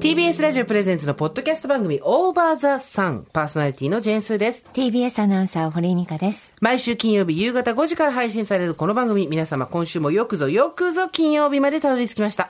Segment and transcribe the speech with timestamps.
[0.00, 4.64] TBS ラジオプレゼンツのポッドキャスト番組オーバーザサンパーソナリティのジェーンスーです。
[4.72, 6.54] TBS アナウンサー堀井美香です。
[6.58, 12.48] 毎週金曜日夕方5時から配信されるこの番組、皆様今週もよくぞよくぞ金曜日までたどり着きました。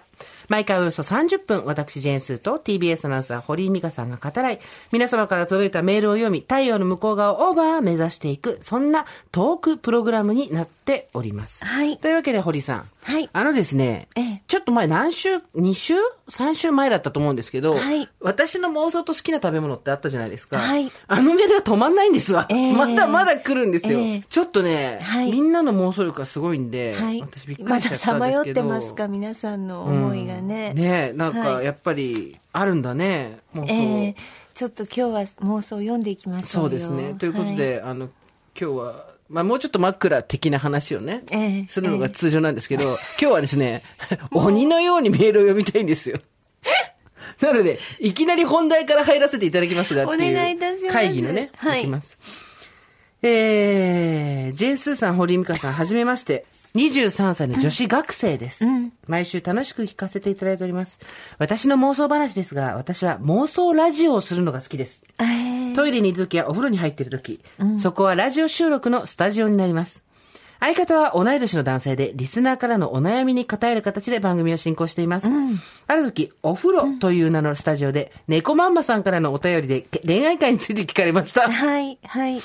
[0.49, 4.61] 毎回およそ30分、私ジェーンスーと TBS アナウンサー堀井美香さんが語らい、
[4.93, 11.65] 皆様から届いたメールを読み、太陽の向こう側をオーバー目指していく、そんなトークプログラムになっております。
[11.65, 12.85] はいというわけで堀井さん。
[13.11, 15.95] はいあのですね、ええちょっと前何週、2週
[16.29, 20.59] ?3 週前だったと思うんですけど、はい私の妄想と好きな食べ物ってあったじゃないですか。
[20.59, 22.47] はいあのメールが止まんないんですわ。
[22.49, 23.99] ええまだまだ来るんですよ。
[23.99, 27.57] ええちょっとね、はいみんなの妄想力がすごいんで、はい私びっ。
[27.57, 28.63] くまだりしちゃったさまよっんですけど。
[28.63, 30.73] てますか、皆さんの思いがね。
[30.75, 33.73] ねえ、なんかはいやっぱりあるんだね、妄想。
[33.73, 34.17] ええ
[34.55, 37.15] ちょっと今日は妄想を読んでいきましょうよそうですね。
[37.15, 38.11] ということで、あの、
[38.61, 43.85] 今日は、まあもうちょっと枕的な話をね、ええするのが通常なんですけど、今日はですね、
[44.33, 46.19] 鬼のようにメールを読みたいんですよ。
[47.41, 52.19] なので、いきなり本題から入らせていただきますが、お願いいたします会議のね、はいいきます。
[53.23, 56.45] えー、ジェーンスーさん、堀井美香さん、はじめまして。
[56.75, 58.65] 23歳の女子学生です、
[59.07, 61.01] 毎週楽しく聞かせていただいております。
[61.39, 65.03] 私の妄想話ですが、私は妄想ラジオをするのが好きです。
[65.21, 67.41] ええトイレにいるときやお風呂に入っているとき、
[67.79, 70.05] そこはラジオ収録のスタジオになります。
[70.61, 75.29] 相方は同い年の男性で、リスナーからのお悩みに答える形で番組を進行しています。
[75.87, 81.51] ある時、お風呂という名のスタジオで、猫マンマさんからのお便りで恋愛会について聞かれました。
[81.51, 82.41] はい、はい。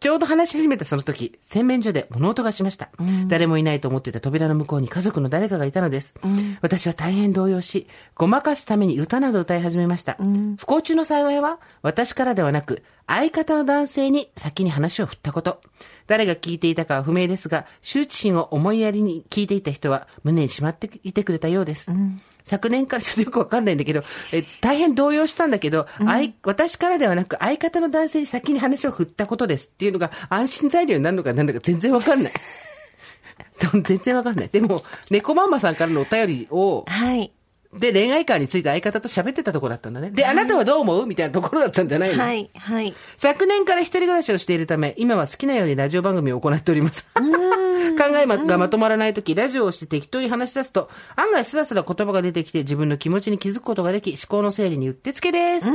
[0.00, 2.88] ちょうど話し始めたその時、洗面所で物音がしました。
[3.26, 6.14] 誰もいないと思っていた扉の向こうに家族の誰かがいたのです。
[6.62, 10.16] 私は大変動揺し、ごまかすために歌などを歌い始めました。
[10.56, 15.60] 不幸中の幸いは、私からではなく、相方の男性に先に話を振ったこと。
[16.08, 21.92] 誰が聞いていたかは不明ですが、羞恥心を思いやりに聞いていた人は胸にしまっていてくれたようです。
[22.44, 24.02] 昨年からちょっとよくわかんないんだけど、
[24.32, 32.32] え大変動揺したんだけど、相私からではなく相方の男性に先に話を振ったことですっていうのが安心材料になるのかなんだか全然わかんない。
[33.60, 34.48] でも全然わかんない。
[34.48, 37.32] でも、猫ママさんからのお便りを、はい。
[37.72, 40.10] で、恋愛観について相方と喋ってたところだったんだね。
[40.10, 42.94] で、あなたはどう思うみたいなところだったんじゃないの、はい、はい。
[43.18, 47.06] 昨年から一人暮らしをしているため、今は好きなようにラジオ番組を行っております。
[47.14, 47.20] 考
[48.16, 55.66] えがまとまらないとき、ラジオをして適当に話し出すと、案外スラスラ言葉が出てきて自分の気持ちに気づくことができ、思考の整理にうってつけです。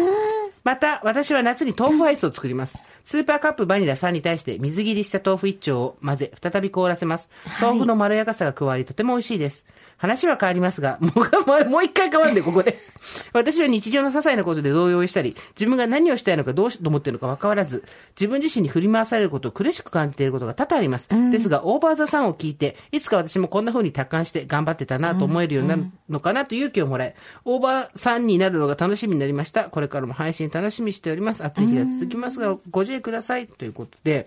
[0.64, 2.80] また、私は夏に豆腐アイスを作ります。
[3.04, 7.30] スーパーカップバニラ3に対して水切りした豆腐1丁を混ぜ、再び凍らせます。
[7.62, 9.66] 豆腐のまろやかさが加わり、とても美味しいです。
[9.98, 12.78] 話は変わりますが、 もう、もう一回変わるんで、ここで。
[13.34, 17.84] 私は日常の些細なことで動揺したり、自分が何をしたいのかどうしと思っているのか分からず、
[18.20, 21.10] 自分自身に振り回されることを苦しく感じていることが多々あります。
[21.32, 27.16] ですが、オーバーザさんを聞いて、いつか私もこんな風に達観して頑張ってたなと思えるようになるのかなと勇気をもらい、
[27.46, 29.66] オーバーさんになるのが楽しみになりました。
[29.66, 31.44] これからも配信楽しみにしております。
[31.44, 33.48] 暑い日が続きますが、ご自愛ください。
[33.48, 34.26] ということで、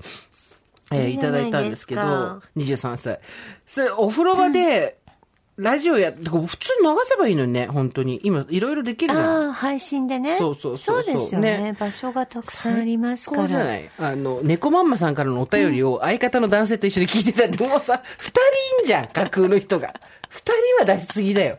[0.93, 3.21] えーいただいたんですけどか、23歳。
[3.67, 4.99] それ、お風呂場で、
[5.57, 8.21] ラジオや、てか普通に流せばいいのにね、本当に。
[8.23, 9.47] 今、いろいろできるじゃん。
[9.47, 10.37] ああ、配信でね。
[10.39, 13.49] そうそうそうそうですよねね場所がたくさんありますかこうら。
[13.49, 13.91] じゃない？
[13.99, 18.41] あの、猫マンマさんからのお便りを相方の男性と一緒に聞いてたって、もうさ、二人
[18.81, 19.95] いんじゃん、架空の人が。
[20.29, 20.53] 二
[20.85, 21.59] 人は出しすぎだよ。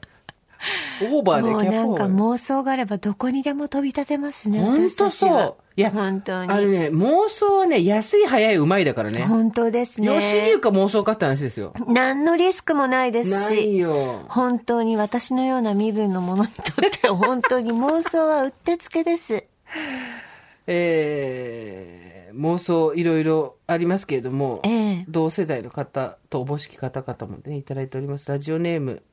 [1.01, 4.61] オーバーでもうキャなんかポ妄想があればどこにでも飛び立てますね。
[4.61, 5.55] 本当そう。
[5.75, 6.51] いや、本当に。
[6.51, 9.21] あのね、妄想はね、安い、早い、うまいだからね。
[9.25, 10.07] 本当ですね。
[10.07, 11.73] 吉流か妄想かって話ですよ。
[11.87, 14.25] 何のリスクもないですないし、よ。
[14.27, 19.43] 本当に私のような身分の者にとっては本当に妄想はうってつけです。
[20.65, 28.27] えー、妄想いろいろありますけれども、ええ同世代の方とおぼしき方々もね、いただいております。
[28.29, 29.03] ラジオネーム、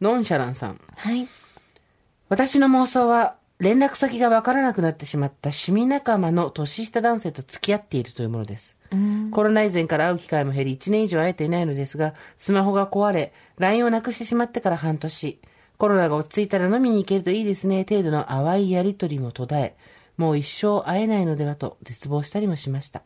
[0.00, 0.80] ノンシャランさん。
[0.96, 1.26] はい。
[2.28, 8.78] 私の妄想は、連絡先がわからなくなってしまった趣味仲間の年下男性と付き合っているというものです。
[9.30, 15.40] コロナ以前から会う機会も減り1年以上会えていないのですが、スマホが壊れ、LINE をなくしてしまってから半年、
[15.76, 19.76] コロナが落ち着いたら飲みに行けるといいですね、程度の淡いやりとりも途絶え、
[20.20, 23.00] もう一生会えないのではと絶望したりもしました。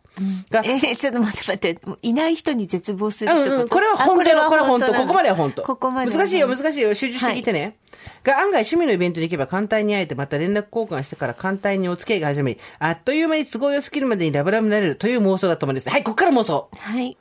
[0.51, 1.87] が、えーちょっと待って待って。
[1.87, 4.93] もういない人に絶望するってこと、うんうん、これは本当あだ、これは本当。
[4.93, 5.63] ここまでは本当。
[5.63, 6.93] ここまでは難しいよ、難しいよ。
[6.93, 7.77] 集中して聞いてね。
[8.25, 15.89] が、案外趣味のイベントに行けば簡単に会えて、また連絡交換してから簡単にお付き合いが始まり、あっという間に都合良すぎるまでにラブラブになれるという妄想だと思うんです。
[15.89, 16.69] はい、ここから妄想。
[16.77, 17.17] はい。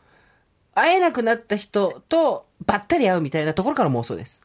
[0.74, 4.42] 会えなくなった人とばったり会うみたいなところから妄想です。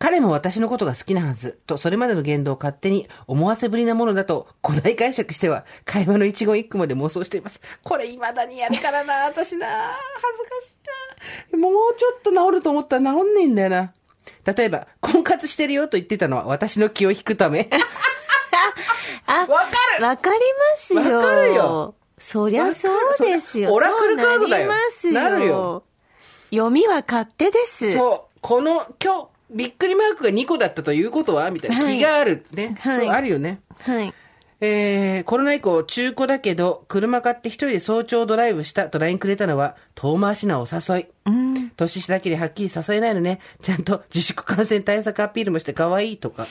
[0.00, 7.60] 彼も私のことが好きなはず、とそれまでの言動を勝手に思わせぶりなものだと古代解釈しては会話の一言一句まで妄想しています。
[7.84, 9.66] これ未だにやるからな、 私な。
[10.14, 10.74] 恥ずかし
[11.52, 11.58] いな。
[11.58, 13.92] もうちょっと治ると思ったら治んねえんだよな。
[14.46, 17.68] 例えば、婚活してるよと言ってたのは私の気を引くため。
[19.26, 19.54] あ、わか
[19.98, 21.18] るわかりますよ。
[21.18, 21.94] わかるよ。
[22.16, 23.70] そりゃそうですよ。
[23.70, 25.12] オラクルカードだよなりますよ。
[25.12, 25.84] なるよ。
[26.48, 27.92] 読みは勝手です。
[27.92, 28.38] そう。
[28.40, 31.84] この、今日、びっくりマークが2個だったということはみたいな。
[31.84, 32.44] はい気がある。
[32.52, 32.76] ね。
[32.80, 33.60] はいそう、あるよね。
[33.80, 34.14] はい。
[34.62, 41.06] えー、コロナ以降、中古だけど、車買って一人で早朝ドライブしたと LINE くれたのは、遠回しなお誘い。
[41.24, 41.70] うん。
[41.70, 43.40] 年下だけではっきり誘えないのね。
[43.62, 46.46] ちゃんと自粛感染対策アピールもして可愛いとか。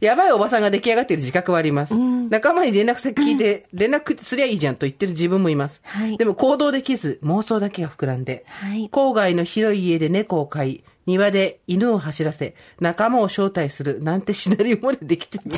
[0.00, 1.96] やばいおばさんが出来上がっている自覚はあります。
[1.96, 5.80] 仲間に連絡先聞いて、 連絡すりゃいいじゃんと言ってる自分もいます。
[5.84, 15.44] はいでも行動できず、妄想だけが膨らんで、はい郊外の広い家で猫を飼い、庭で犬を走らせ、仲間を招待するなんてシナリオまでできてる。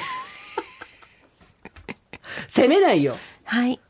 [2.49, 3.17] 責めないよ。
[3.43, 3.81] はい。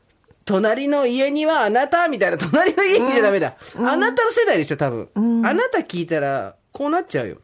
[0.43, 3.57] 隣の家にはあなたみたいな、隣の家にじゃダメだ。
[3.75, 5.09] あなたの世代でしょ、多分。
[5.45, 7.37] あなた聞いたら、こうなっちゃうよ。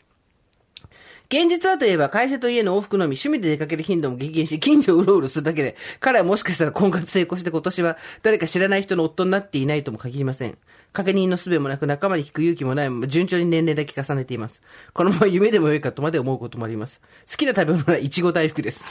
[1.29, 10.57] 現実はといえば、会社と家の往復のみ、趣味で出かける頻度も激減し、近所をうろうろするだけで、彼はもしかしたら婚活成功して今年は、誰か知らない人の夫になっていないとも限りません。
[10.93, 14.61] 確認の術もなく、仲間に聞く勇気もないまま、順調に年齢だけ重ねています。
[14.93, 17.01] このまま夢でもよいかとまで思うこともあります。
[17.29, 18.85] 好きな食べ物は、いちご大福です。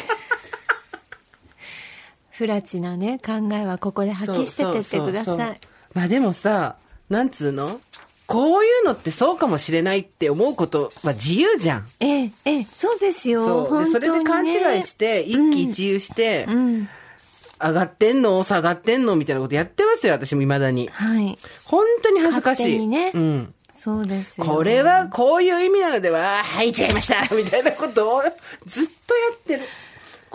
[2.33, 5.61] 不らちなね、考えはここで吐き捨ててってください。
[5.95, 6.77] まあでもさ、
[7.09, 7.81] なんつうの？
[8.27, 11.89] こういうのってそうかもしれないって思うことは自由じゃん。
[12.01, 13.69] ええ、ええ、そうですよ。
[13.69, 13.85] そう。
[13.85, 16.89] で、それで勘違いして、一喜一憂して、うん。
[17.59, 18.43] 上がってんの？
[18.43, 19.17] 下がってんの？
[19.17, 20.89] みたいなことやってますよ、私も未だに。
[20.89, 21.39] はい。
[21.65, 22.87] 本当に恥ずかしい。
[22.87, 23.55] ねうん。
[23.71, 24.47] そうですよ。
[24.47, 28.23] これはこういう意味なのでは、はい、違いましたみたいなことを
[28.67, 29.63] ずっとやってる。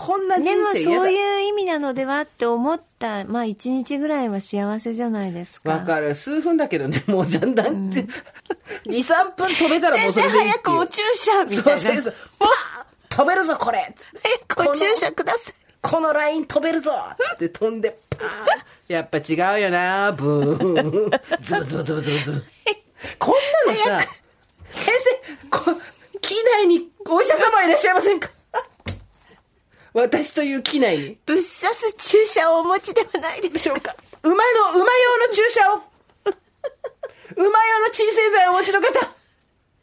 [0.03, 0.95] こんな人でも生嫌だ。
[0.95, 5.71] そういう意味なのではって思った、まあ一日ぐらいは幸せじゃないですか。
[5.71, 6.15] わかる。
[6.15, 8.07] 数分だけどね、 もうじゃんだんって、
[8.85, 10.51] 2、 3分飛べたらもうそれでいいっていう。
[10.53, 11.79] 早くお注射みたいな。
[11.79, 12.15] そうそう
[13.09, 13.93] 飛べるぞ、これ
[14.55, 15.53] 早くお注射ください。
[15.81, 16.93] このライン飛べるぞ
[17.33, 18.31] って飛んで、パーン
[18.87, 21.11] やっぱ違うよなブーン。
[21.41, 22.43] ズブズブズブズブズブ。
[23.19, 23.33] こん
[23.67, 24.07] なのさ、
[24.71, 24.93] 先
[25.49, 25.79] 生、こ
[26.21, 28.29] 機内にお医者様いらっしゃいませんか？
[29.93, 31.17] 私という機内に。
[31.25, 33.95] ぶっ刺す注射をお持ちではないでしょうか。
[34.23, 34.39] 馬の、
[34.71, 35.81] 馬用の注射を
[37.35, 39.21] 馬用の鎮静剤をお持ちの方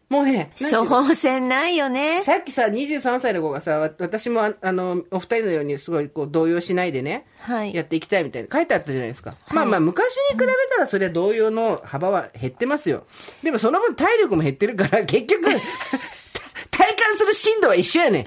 [0.09, 2.23] もうね、処方箋ないよね。
[2.25, 9.37] さっきさ、23歳の子がさ、わ私もああの、お二人のようにすごいこう動揺しないでね、はいやっていきたいみたいな書いてあったじゃないですか。
[9.51, 13.05] まあまあ、昔に比べたらそれは動揺の幅は減ってますよ。
[13.43, 15.45] でもその分体力も減ってるから、結局、
[16.71, 18.25] 体感する振度は一緒やねん。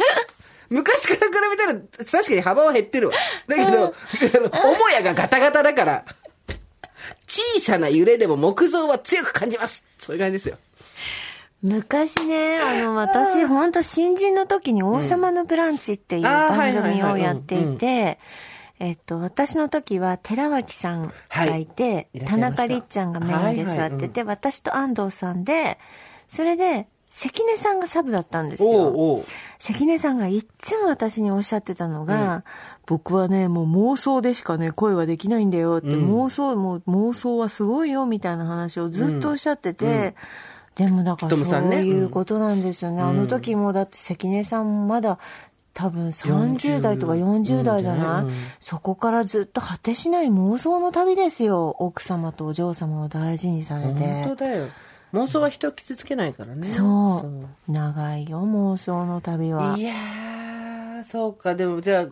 [0.71, 1.79] 昔から比べたら、
[2.09, 3.15] 確かに幅は減ってるわ。
[3.45, 3.93] だけど、
[4.51, 6.05] 母屋がガタガタだから、
[7.27, 9.85] 小さな揺れでも木造は強く感じます。
[9.97, 10.57] そういう感じですよ。
[11.61, 18.17] 昔ね、あの、私、本当新人の時に王様のブランチっていう番組をやっていて、
[18.79, 25.77] えっと、私の時は寺脇さんがいて、田中りっちゃんがメインで座ってて、私と安藤さんで、
[26.29, 29.23] それで、関根さんがサブだったんですよ。
[29.59, 32.45] 関根さんがいっつも私におっしゃってたのが、
[32.85, 40.15] 僕はね、もう妄想でしかね、声はできないんだよって、妄想、もう妄想はすごいよみたいな話をずっとおっしゃってて、
[40.75, 43.01] でもだからそういうことなんですよね。
[43.01, 45.19] あの時もだって関根さんもまだ
[45.73, 51.75] 多分30代とか40代じゃない、うんそこからずっと果てしない妄想の旅ですよ。
[51.79, 53.99] 奥様とお嬢様を大事にされて。
[53.99, 54.67] 本当だよ。
[55.13, 56.63] 妄想は人を傷つけないからね。
[56.63, 57.23] そ
[57.67, 59.75] う長いよ、妄想の旅は。
[59.77, 61.55] いやー、そうか。
[61.55, 62.07] でもじゃあ、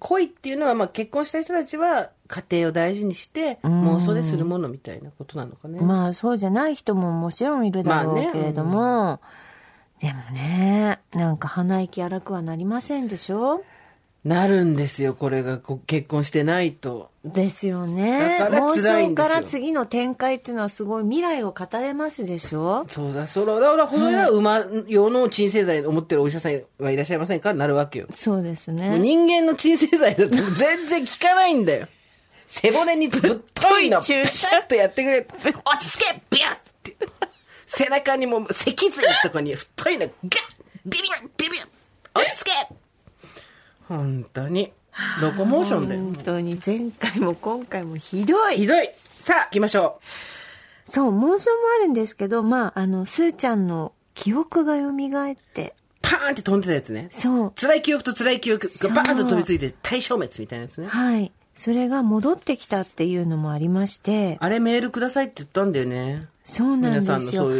[0.00, 5.80] 恋っていうのは、まあ結婚した人たちは家庭を大事にして妄想でするものみたいなことなのかね。
[5.80, 9.20] まあそうじゃない人ももちろんいるだろうまあねけれども、
[10.00, 13.62] でもね、なんか鼻息荒くはなりませんでしょ？
[14.28, 17.10] なるんですよ、これがこ結婚してないと。
[17.24, 18.38] ですよね。
[18.38, 22.86] だから妄辛いんですよ想から次の展開っていうのはすごい未来を語れますでしょ？
[22.90, 27.54] そうだ、その、だから、この間、馬用の鎮静剤を持ってるお医者さんはいらっしゃいませんか？
[27.54, 28.06] なるわけよ。
[28.12, 28.98] そうですね。
[28.98, 31.88] 人間の鎮静剤だと全然効かないんだよ。
[32.46, 33.20] 背骨にぶっ
[33.54, 35.20] といの、ピシャッとやってくれ。
[35.20, 36.96] 落ち着けビャッって。
[37.64, 40.12] 背中にも脊髄とかに太いの、ガッ
[40.84, 41.62] ビビンビビン
[42.14, 42.50] 落ち着け
[43.88, 44.72] 本当に。
[45.20, 46.02] ロコモーションだよ。
[46.02, 48.56] 本当に前回も今回もひどい。
[48.56, 48.90] ひどい。
[49.20, 50.00] さあ、行きましょ
[50.84, 55.98] そう、妄想もあるんですけど、まあ、あの、すーちゃんの記憶が蘇って、う。
[56.02, 57.08] パーンって飛んでたやつね。
[57.10, 60.88] そう、辛い記憶と辛い記憶がバーンと飛びついて対消滅みたいなやつね。
[60.88, 61.32] はい。
[61.54, 66.28] それが戻ってきたっていうのもありまして、あれメールくださいって言ったんだよね。
[66.44, 67.50] そうなんですよ。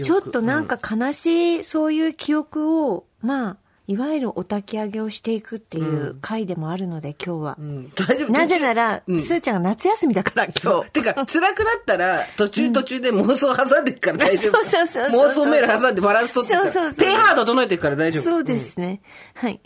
[0.00, 3.56] ちょっとなんか悲しい、そういう記憶を、まあ、
[3.88, 7.56] いわゆるお焚き上げをしていくっていう回でもあるので、今日は。
[7.58, 7.90] うん。
[7.96, 10.90] 大丈夫なぜなら、うんすーちゃんが夏休みだから、今日。
[10.90, 14.58] てか、 辛くなったら、途中途中で妄想挟んでるから大丈夫。
[14.58, 16.54] そうそうそうそう妄想メール挟んでバランス取って。
[16.54, 18.24] そうそうペーハード整えてるから大丈夫。
[18.24, 19.00] そうですね。
[19.34, 19.58] はい。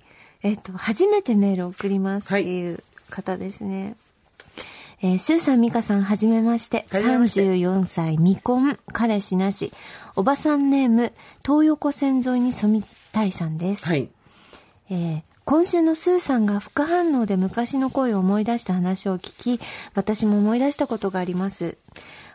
[0.44, 3.96] えっ、と、初めてメールを送りますっていう方ですね。
[5.04, 6.86] えースーさん、ミカさん、はじめまして。
[6.88, 9.72] して34歳、未婚、彼氏なし。
[10.14, 11.12] おばさんネーム、
[11.44, 13.86] 東横線沿いに染みたいさんです。
[13.86, 14.08] はい。
[14.90, 19.60] えー今週のスーさんが副反応で昔の恋を思い出した話を聞き、
[19.92, 21.78] 私も思い出したことがあります。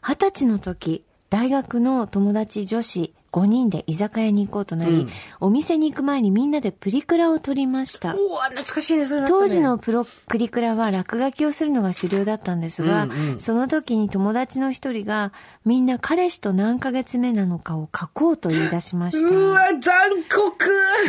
[0.01, 8.15] 二十歳の時、大学の友達女子5人で居酒屋に行こうとなり、うんお店に行く前にみんなでプリクラを撮りました。
[8.15, 15.31] おお懐かしいね、それ、当時のプロプリクラは落書きをするのが主流だったんですが、うんうんその時に友達の一人が、
[15.65, 19.35] みんな彼氏と何ヶ月目なのかを書こうと言い出しました。
[19.35, 20.65] うわ、残酷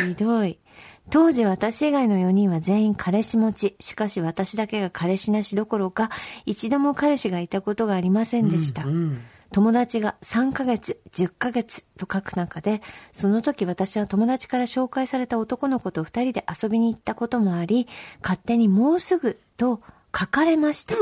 [0.07, 0.59] ひどい。
[1.09, 3.75] 当時私以外の4人は全員彼氏持ち。
[3.79, 6.09] しかし私だけが彼氏なしどころか、
[6.45, 8.83] 一度も彼氏がいたことがありませんでした。
[8.83, 9.21] うん。
[9.51, 17.87] 友達が3ヶ月、10ヶ月と書く中で、その時私は友達から紹介された男の子と二人で遊びに行ったこともあり、
[18.21, 19.81] 勝手にもうすぐと
[20.15, 20.95] 書かれました。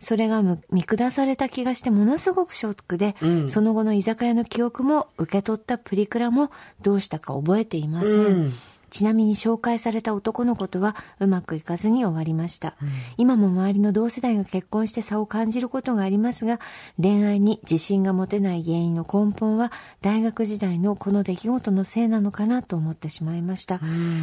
[0.00, 6.50] それがむ見下された気がしてものすごくショックで、うんその後の居酒屋の記憶も受け取ったプリクラも
[6.82, 8.10] どうしたか覚えていません。
[8.10, 8.52] うん
[8.94, 12.76] ちなみに紹介された男の子とはうまくいかずに終わりました。
[13.16, 16.60] 今も周りの同世代が結婚して差を感じることがありますが、
[17.02, 23.80] 恋愛に自信が持てない原因の根本は大学時代のこの出来事のせいなのかなと思ってしまいました。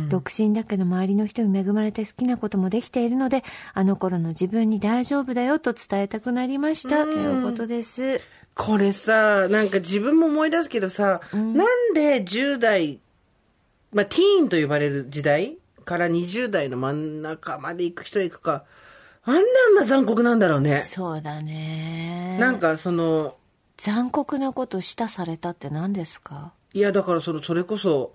[0.07, 7.03] 独身だけど周りの人に恵まれて好きなこともできているので、あの頃の自分に大丈夫だよと伝えたくなりました。
[7.03, 8.21] ということです。
[8.55, 12.99] これさ、なんか自分も思い出すけどさ、なんで10代、
[13.93, 18.63] まあ、ティーンと呼ばれる時代から20代の真ん中まで行く人行くか、
[19.23, 20.81] あんなあんな残酷なんだろうね。
[20.81, 22.37] そうだね。
[22.39, 23.35] なんかその、
[23.77, 26.53] 残酷なことしたされたって何ですか？
[26.73, 28.13] いやだからその、それこそ、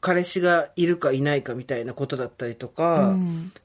[0.00, 3.16] 彼氏がいるかいないかみたいなことだったりとか、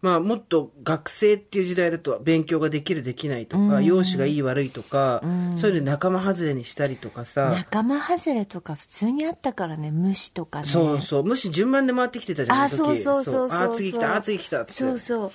[0.02, 5.22] まあもっと学生っていう時代だと勉強ができるできないとか、容姿がいい悪いとか、
[5.56, 10.68] そういうの仲間外れにしたりとかさ、仲間外れとか普通にあったからね無視とかね。
[10.68, 11.24] そうそう。
[11.24, 12.58] 無視順番で回ってきてたじゃん。
[12.60, 12.76] あの時。
[12.76, 13.50] そうそうそう。
[13.50, 13.58] そう。
[13.58, 14.74] あー次来た、あー次来たって。
[14.74, 15.32] そうそう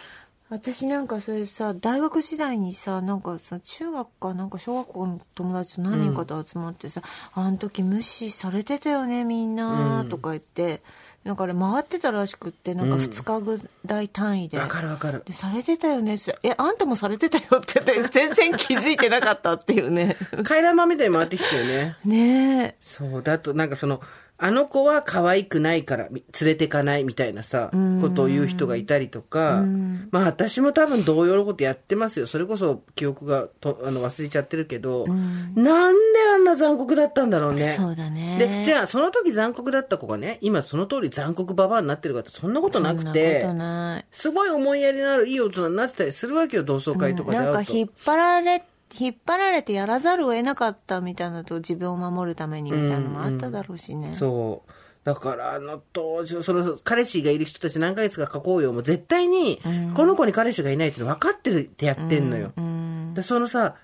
[0.50, 7.02] 私なんかそれさ大学時代にさなんかさ中学かなんか小学校の友達と何人かと集まってさ、
[7.35, 10.83] あの時無視されてたよねみんなとか言って、
[11.23, 15.23] なんかあれ回ってたらしくってなんか2日ぐらい単位で、わかるわかる。
[15.25, 21.97] でされてたよねえあんたもされてたよって言って全然気づいてなかったっていうね回覧板みたいに回ってきたよね。
[22.04, 23.23] ねえそう。
[23.23, 24.00] だと、なんかその、
[24.42, 27.70] あの子は可愛くないからみ連れてかないみたいなさ、
[28.00, 29.62] ことを言う人がいたりとか、
[30.11, 32.26] まあ私も多分同様のことやってますよ。
[32.26, 37.75] それこそ記憶がとあの忘れちゃってるけど、なんであんな残酷だったんだろうね。
[37.76, 43.47] そうだねで、じゃあその時残酷だった子がね、今その通り残酷ババアになってるかってそんなことなくて、
[44.11, 47.52] すごい思いやりのあるいい大人になってたりするわけよ、同窓会とかで会うと。
[47.54, 48.64] なんか引っ張られ
[48.99, 54.70] 引っ張られてやらざるを得なかったみたいなと自分を守るためにみたいなのもあっただろうしね、そう。
[55.04, 58.73] だから、あの当時、その、彼氏がいる人たち何ヶ月か書こうよ。
[58.73, 59.61] もう絶対に、
[59.94, 62.52] この子に彼氏がいないって分かってるってやってんのよ。
[63.14, 63.76] で、そのさ、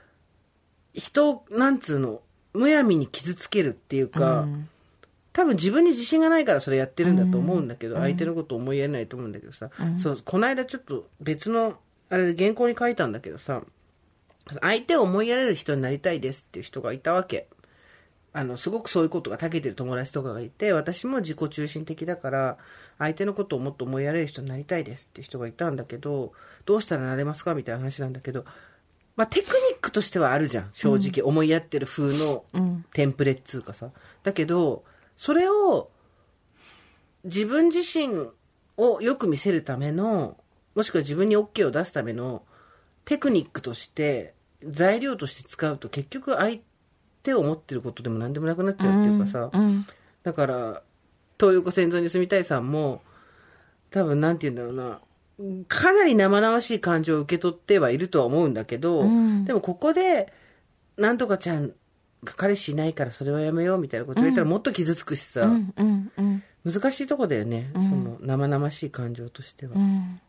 [0.93, 2.21] 人を、なんつうの、
[2.53, 4.47] むやみに傷つけるっていうか、
[5.33, 11.79] 多分自分に自信がないからそれやってるんだと思うんだけど、相手のこと思いやれないと思うんだけどさ、そう、この間ちょっと別の、
[12.11, 13.63] あれ原稿に書いたんだけどさ、
[14.61, 17.49] 相手を思いやれる人になりたいですっていう人がいたわけ。
[18.33, 22.59] あの、すごくそういうことが長けてる友達とかがいて、私も自己中心的だから、
[22.99, 26.33] 相手のことをもっと思いやれる人になりたいですっていう人がいたんだけど、
[26.67, 28.45] どうしたらなれますかみたいな話なんだけど、
[29.17, 30.71] まあ、テクニックとしてはあるじゃん。
[30.73, 32.45] 正直、思いやってる風の
[32.93, 33.91] テンプレっつうかさ。
[34.23, 34.85] だけど、
[35.17, 35.91] それを、
[37.25, 38.29] 自分自身
[38.77, 40.37] をよく見せるための、
[40.75, 42.43] もしくは自分に OK を出すための
[43.07, 44.35] テクニックとして、
[44.71, 46.61] 材料として使うと結局相
[47.23, 49.87] 手を思ってることでも何でもなくなっちゃうっていうかさ、うん。
[50.23, 50.83] だから、
[51.39, 53.03] 東横線沿いに住みたいさんも、
[53.91, 60.33] 多分なんて言うんだろうな、かなり生々しい感情を受け取ってはいるとは思うんだけど、んでもここで、
[60.97, 61.75] なんとかちゃんが
[62.37, 65.75] 彼氏いないからそれはやめようみたいなこと言ったらもっと傷つくしさ、うん。
[65.77, 66.13] うん。
[66.17, 66.43] うん。
[66.65, 69.75] 難しいとこだよね、その生々しい感情としては。
[69.77, 70.21] うん。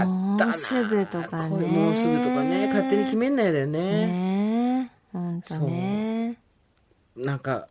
[0.00, 4.06] あったなもうすぐとかねもうすぐとかね、勝手に決めんないだよね。
[4.06, 5.12] ねえ。
[5.12, 6.38] ほんとね。
[7.16, 7.68] なんか、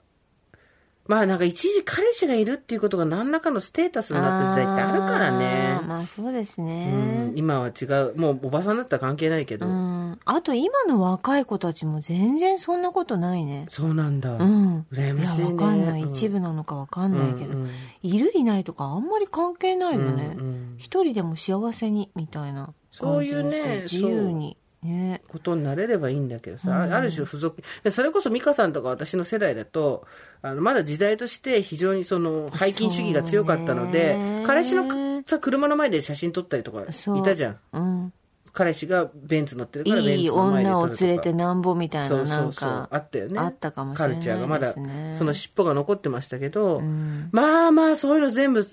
[1.07, 5.79] まあなんか一時彼氏がいるっていうことが何らかのステータスになった時代ってあるからね。
[5.87, 7.33] まあそうですうねん、。
[7.35, 8.13] 今は違う。
[8.15, 9.65] もうおばさんだったら関係ないけど。
[9.65, 9.90] うん。
[10.25, 13.65] あと今の若い子たちも全然そんなことないね。
[13.69, 14.33] そうなんだ。
[14.33, 14.85] うん。
[14.91, 16.01] 羨ましいねや、わかんない。
[16.03, 17.53] うん一部なのかわかんないけど。
[17.53, 17.69] うんうん
[18.03, 20.35] いるいないとかあんまり関係ないよね。
[20.37, 24.57] うんうん一人でも幸せに、みたいなそういうね自由に。
[24.83, 25.21] ね。
[25.27, 27.61] ことになれればいいんだけどさ、あある種付属。
[27.83, 30.05] でそれこそ美香さんとか私の世代だと、
[30.41, 34.15] あの、まだ時代として非常にその、背筋主義が強かったので、
[34.45, 37.59] 彼氏のさ、車の前で写真撮ったりとかいたじゃん。
[37.73, 38.13] うん。
[38.53, 41.05] 彼氏がベンツ乗ってるからベンいいツの前で女を撮るとか。
[41.05, 42.89] 連れてなんぼみたいそな、なうそうんそうか。
[42.91, 44.73] あったよねあったかもしれないカルチャーがまだ
[45.13, 48.65] その尻尾が残ってましたけど、んまあまあそういうの全部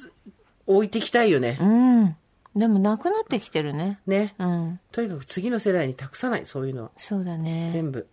[0.66, 2.16] 置いていきたいよね、うん。
[2.56, 4.00] でもなくなってきてるね。
[4.06, 4.80] ねうん。
[4.90, 7.70] とにかく次の世代に託さないそういうのはそうだね。
[7.72, 8.06] 全部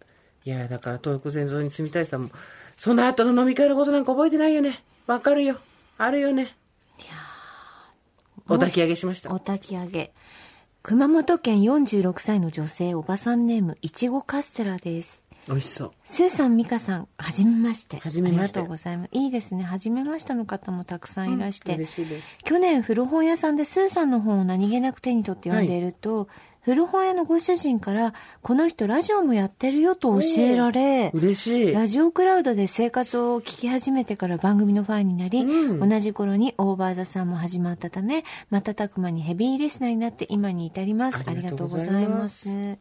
[0.46, 2.30] いやだから東北線沿いに住みたいさんも
[2.78, 5.58] その後の飲み会のことなんか覚えてないよねわかるよ
[5.98, 6.56] あるよね
[8.48, 10.14] お焚き上げしましたお焚き上げ。
[10.88, 15.25] 熊本県46歳の女性おばさんネームいちごカステラです。
[15.48, 17.98] 美味しそうスーさん、ミカさん、はじめまして。
[17.98, 19.10] はじめましてありがとうございます。
[19.12, 19.63] いいですね。
[19.63, 21.74] はじめましての方もたくさんいらして。
[21.74, 26.27] 嬉しいです去年古本屋さんでスーさんの本を何気なく手に取って読んでいると、
[26.66, 31.72] 古本屋のご主人から、この人ラジオもやってるよと教えられ、嬉しい。
[31.72, 35.88] ラジオクラウドで生活を聞き始めてから番組のファンになり、うん。
[35.88, 41.18] 同じ頃にオーバーザさんも始まったため、瞬く間にヘビーリスナーになって今に至ります。
[41.18, 42.80] あありりがとうございまざいますす。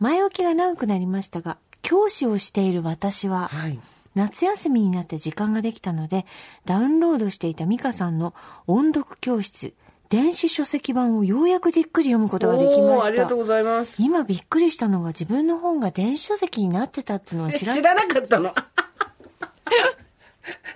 [0.00, 3.78] 前置きが長くなりましたが、教師をしている私は、はい。
[4.16, 6.26] 夏休みになって時間ができたので、
[6.66, 8.34] ダウンロードしていたミカさんの
[8.66, 9.72] 音読教室、
[10.08, 13.38] 電子書籍版をようやくじっくり読むことができましたありがとう。
[13.38, 18.54] ございます今びっくりしたのが自分の本が電子書籍になってたっていうのは知ら知らなかったの？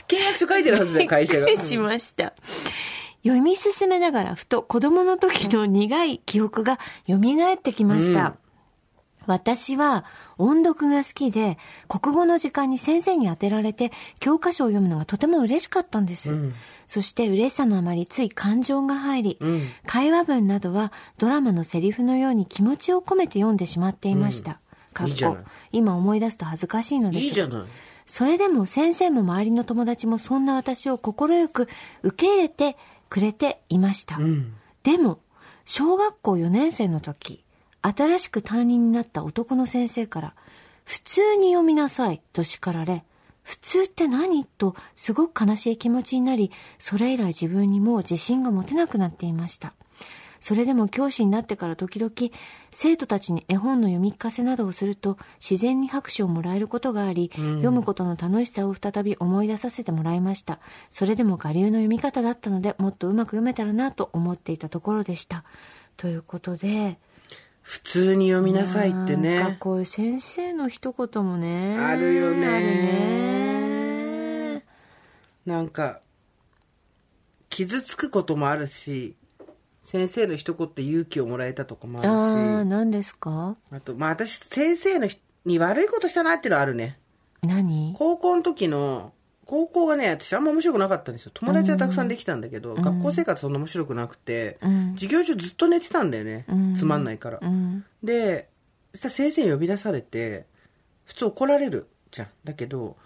[0.06, 2.34] 契約書書いてるはずだよ 会社がびっくりしました。
[3.24, 8.20] 読み進めながらふと子供の時の苦い記憶が蘇ってきました。
[8.26, 8.34] うん
[9.26, 10.04] 私は
[10.38, 11.58] 音読が好きで、
[11.88, 16.30] 国語の時間に先生に当てられて教科書を読むのがとても嬉しかったんです。
[16.30, 16.54] うん
[16.86, 24.60] そして嬉しさのあまりつい感情が入り、うん会話文などはドラマのセリフのように気持ちを込めて読んでしまっていました。
[24.92, 25.16] かっこいい
[25.72, 27.26] 今思い出すと恥ずかしいのです。
[27.26, 27.62] いいじゃない
[28.04, 31.68] それでも先生も周りの友達もそんな私を快く
[32.02, 32.76] 受け入れて
[33.08, 34.16] くれていました。
[34.16, 35.20] うんでも、
[35.64, 37.41] 小学校4年生の時、
[37.82, 40.34] 新しく担任になった男の先生から、
[40.84, 43.04] 普通に読みなさいと叱られ、
[43.42, 44.44] 普通って何？
[44.44, 49.74] とすごく悲しい気持ちになり、それ以来自分にもう自信が持てなくなっていました。
[50.38, 52.12] それでも教師になってから時々、
[52.72, 60.58] 生徒たちに絵本の読み聞かせなどをすると、自然に拍手をもらえることがあり、読むことの楽しさを再び思い出させてもらいました。
[60.90, 65.44] それでも我流の読み方だったので、もっとうまく読めたらなと思っていたところでした。
[65.96, 66.98] ということで、
[67.62, 71.78] 普通に読みなさいってなんかねこういう先生の一言もね。
[71.78, 72.64] あるよねある
[74.56, 74.64] ね。
[75.46, 76.00] なんか
[77.48, 79.16] 傷つくこともあるし
[79.82, 83.56] 先生の一言で勇気をもらえたとかもあるしああ、何ですか？
[83.72, 87.00] あと、まあ私、先生の人に悪いことしたなっていうのはあるね。
[87.42, 87.92] 何？
[87.98, 89.12] 高校の時の、
[89.46, 91.32] 高校がね、私あんま面白くなかったんですよ。
[91.34, 96.46] 友達はたくさんできたんだけど、学校生活そんな面白くなくて、うん授業中ずっと寝てたんだよね。
[96.52, 97.38] んつまんないから。
[97.42, 97.84] うん。
[98.02, 98.48] で、
[98.92, 100.46] そしたら先生に呼び出されて、
[101.04, 102.28] 普通怒られるじゃん。
[102.44, 102.96] だけど、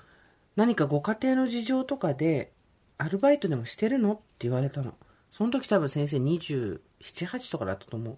[0.57, 2.53] 何かご家庭の事情とかで、
[2.99, 4.95] アルバイトでもしてるのって言われたの。
[5.31, 8.17] その時多分先生27、8とかだったと思う。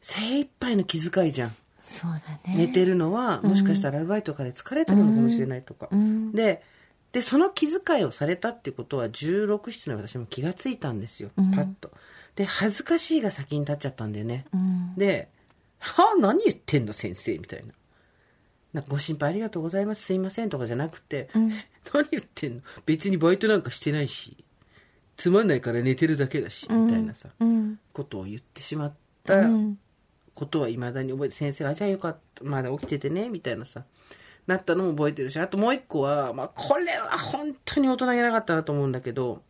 [0.00, 1.56] 精一杯の気遣いじゃん。
[1.82, 2.18] そうだ
[2.50, 2.56] ね。
[2.56, 5.94] 寝てるのは、もしかしたらアルバイトとかで疲れてるのかもしれないとか。
[5.94, 6.62] んで、
[7.14, 11.30] で、その気遣いをされたっていうことは、16、7の私も気がついたんですよ。
[11.36, 11.92] パッと。
[12.34, 14.46] で、恥ずかしいが先に立っちゃったんだよね。
[14.52, 14.94] うん。
[14.96, 15.28] で、
[15.78, 17.72] はあ、何言ってんの、先生、みたいな。
[18.72, 21.28] なんかご心配ありがとうございます、すいませんとかじゃなくて、
[21.94, 22.62] 何言ってんの？
[22.84, 24.36] 別にバイトなんかしてないし、
[25.16, 27.78] つまんないから寝てるだけだし、みたいなさ、うん。
[27.92, 29.78] ことを言ってしまったうん。
[30.34, 33.84] ことは未だに覚えて、先生が、あじゃあよかった、まだ起きててね、みたいなさ、
[34.46, 39.42] なったのも覚えてるし、あともう一個は、まあ、これは本当に大人げなかったなと思うんだけど、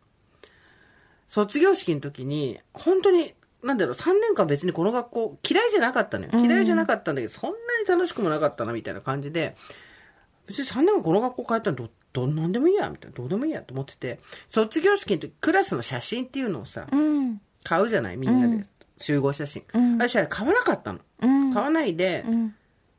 [1.26, 6.30] 卒業式の時に、本当に、なんだろう、3年間別にこの学校嫌いじゃなかったのよ。
[6.34, 9.56] 嫌いじゃなかったんだけど、そんなに楽しくもなかったな、みたいな感じで、
[10.46, 17.40] 別に3年間この学校帰ったらど、どんなんでもいいや、みたいな、どうでもいいやと思ってて、卒業式の時、クラスの写真っていうのをさ、うん。
[17.64, 18.62] 買うじゃないみんなで、
[18.98, 19.64] 集合写真。
[19.98, 21.00] 私あれ買わなかったの。
[21.22, 21.52] うん。
[21.52, 22.54] 買わないで、うん。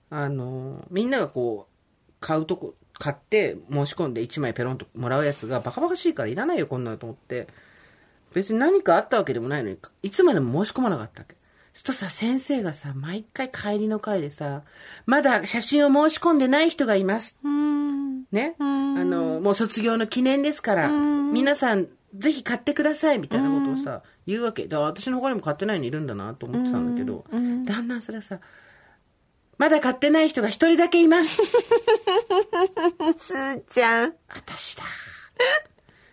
[0.10, 1.75] あの、みんながこう、
[2.26, 7.48] 買うとこ、買って申し込んで1枚ペロンともらうやつがバカバカしいからいらないよ、こんなのと思って。
[8.34, 11.36] 別に何かあったわけでもないのに、いつまでも申し込まなかったわけ。
[11.72, 14.64] するとさ、先生がさ、毎回帰りの会でさ、
[15.06, 17.38] まだ写真を申し込んでない人がいます。
[17.44, 18.24] うん。
[18.32, 18.56] ね？
[18.60, 24.64] あの、もう卒業の記念ですから、皆さん、ぜひ買ってください、みたいなことをさ、言うわけ。
[24.64, 27.38] だから私の他にも買ってないのいるんだなと思ってたんだけど、だ
[27.82, 28.40] んだんそれさ、
[29.58, 31.42] まだ買ってない人が一人だけいます。
[33.18, 34.16] すーちゃん。
[34.30, 34.84] 私だ。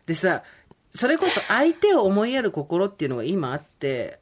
[0.07, 0.42] でさ、
[0.94, 4.20] それこそ相手を思いやる心っていうのが今あって、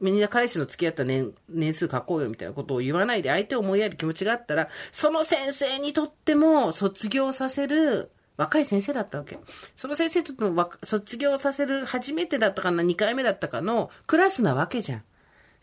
[0.00, 9.38] みんな彼氏の付き合った年年数書こうよみたいなことを言わないで相手を思いやる気持ちがあったら、その先生にとっても卒業させる若い先生だったわけ。
[9.76, 15.04] その先生にとってもわ卒業させる初めてだったかな、2回目だったかのクラスなわけじゃん。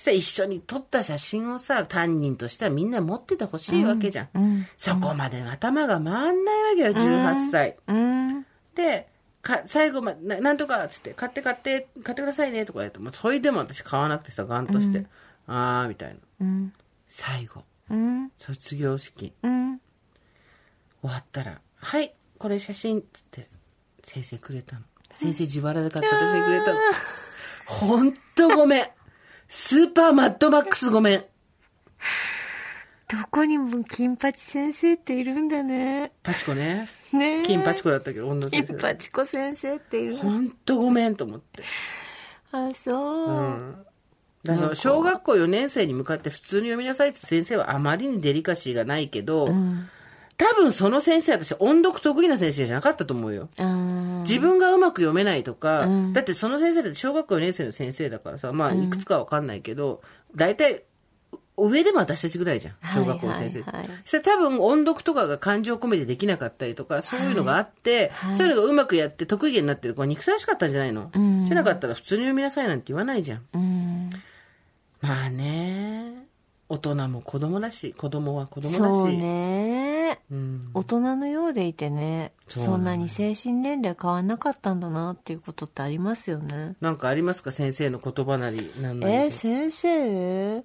[0.02, 4.66] そしたら一緒に撮った写真をさ、担任としてはみんな持っててほしいわけじゃん。
[4.76, 7.78] そこまで頭が回んないわけよ、18歳。
[7.86, 8.46] うん。
[8.74, 9.08] で、
[9.44, 15.06] か、最後まで、ななんとか、つって、買って買って、買ってくださいね、とか言って、もうそれでも私買わなくてさ、ガンとして、
[15.46, 16.16] あー、みたいな。
[16.42, 16.74] うん。
[17.06, 17.62] 最後、
[17.92, 18.32] うん。
[18.38, 19.80] 卒業式、うん。
[21.02, 23.48] 終わったら、はい、これ写真、つって、
[24.04, 24.82] 先生くれたの。
[25.12, 26.80] 先生自腹で買って私にくれたの。
[27.68, 28.88] ほんとごめん。
[29.54, 31.20] スーパーマッドマックスごめん。
[31.20, 31.26] ど
[33.30, 36.14] こにも金八先生っているんだね。
[36.24, 36.90] パチコね。
[37.12, 37.44] ねえ。
[37.44, 38.88] 金パチコだったけど、女の金先生。
[38.88, 41.64] 八子先生っているほんとごめんと思って。
[42.54, 43.86] あ、そう。
[44.46, 49.54] だからその小学校4年生に向かって普通に読みなさいって先生はあまりにデリカシーがないけど、
[50.42, 53.48] 多分その先生私音読得意な先生じゃなかったと思うよ。
[54.24, 60.02] 自分がうまく読めないとか、だってその先生だって小学校4年生の先生だからさ、まあいくつかわかんないけど、
[60.36, 60.84] 大体、
[61.58, 62.76] 上でも私たちぐらいじゃん。
[62.92, 63.70] 小学校の先生って。
[63.70, 71.12] はいはいはい多分音読とかが感情込めてできなかったりとか、そういうのがあって、そういうのがうまくやって得意げになってる子は憎たらしかったんじゃないの、
[71.46, 73.42] じゃなかったら普通に読みなさいなんて言わないじゃん。
[73.54, 74.10] うん。
[75.02, 76.21] まあね、
[76.72, 78.78] 大人も子供だし、子供は子供だし。
[78.78, 80.22] そうね。
[80.32, 80.72] うん。
[80.74, 86.76] 大人のようでいてね、そんなに精神年齢変わんなかったんだなっていうことってありますよね。
[86.80, 87.52] なんかありますか？
[87.52, 89.14] 先生の言葉なり、なんなり。
[89.14, 90.64] えー先生？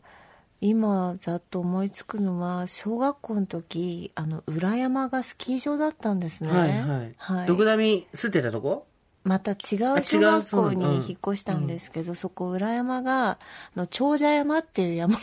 [0.60, 7.14] 今ざっと思いつくのは小学校の時あの裏山がスキー場だったんですねはいはい。
[7.18, 8.86] はいドクダミ吸ってたとこ？
[9.22, 9.58] また違う
[10.04, 13.38] 小学校に引っ越したんですけど、そこ裏山があ
[13.74, 15.20] の長者山っていう山が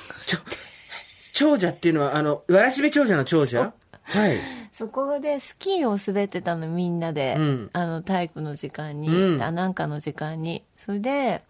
[1.33, 3.73] 長者っていうのは、あの、わらしべ長者の長者？
[4.03, 4.37] はい。
[4.71, 7.69] そこでスキーを滑ってたのみんなで、うん。
[7.73, 9.41] あの体育の時間に、うん。
[9.41, 10.63] あなんかの時間に。
[10.75, 11.41] それで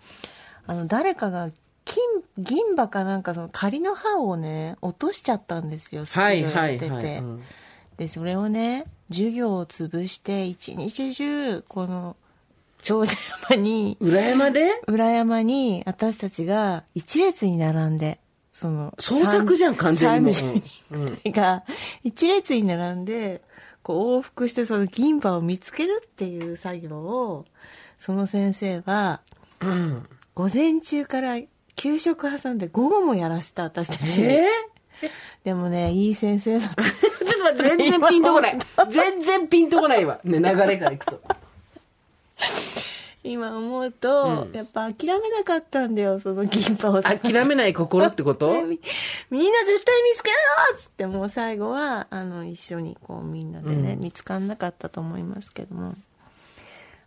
[0.66, 1.50] あの誰かが
[1.86, 2.04] 金
[2.38, 7.18] 銀歯かなんかその仮の歯をね落としちゃったんですよスキはいーをやってて、はいはい。
[7.18, 7.44] うん。
[7.98, 12.16] でそれをね授業を潰して一日中この
[12.82, 13.18] 長者
[13.50, 14.82] 山に裏山で？
[14.88, 18.20] 裏山に私たちが一列に並んで
[18.54, 21.64] その創作じゃん完全にもう30人が
[22.04, 23.42] 一列に並んで
[23.82, 27.46] こう往復してその銀歯を見つけるっていう作業を
[27.98, 29.22] その先生は
[29.60, 30.08] うん。
[30.36, 31.40] 午前中から
[31.76, 34.48] 給食挟んで午後もやらせた私たちに、え
[35.44, 38.60] でもねいい先生だったー、ちょっと待って、全然ピンとこない。
[38.90, 40.20] 全然ピンとこないわ。
[40.24, 41.22] ね、流れからいくと。
[43.24, 48.52] 今思うと、やっぱ諦めなかったんだよその銀歯を諦めない心ってこと？
[48.64, 48.80] み
[49.30, 50.40] みんな絶対見つけるよ
[50.76, 55.96] っつってもう最後はあの一緒にこうみんなでね、見つかんなかったと思いますけども。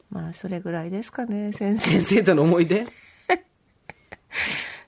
[0.08, 1.90] まあそれぐらいですかね先生。
[1.90, 2.86] 先生との思い出？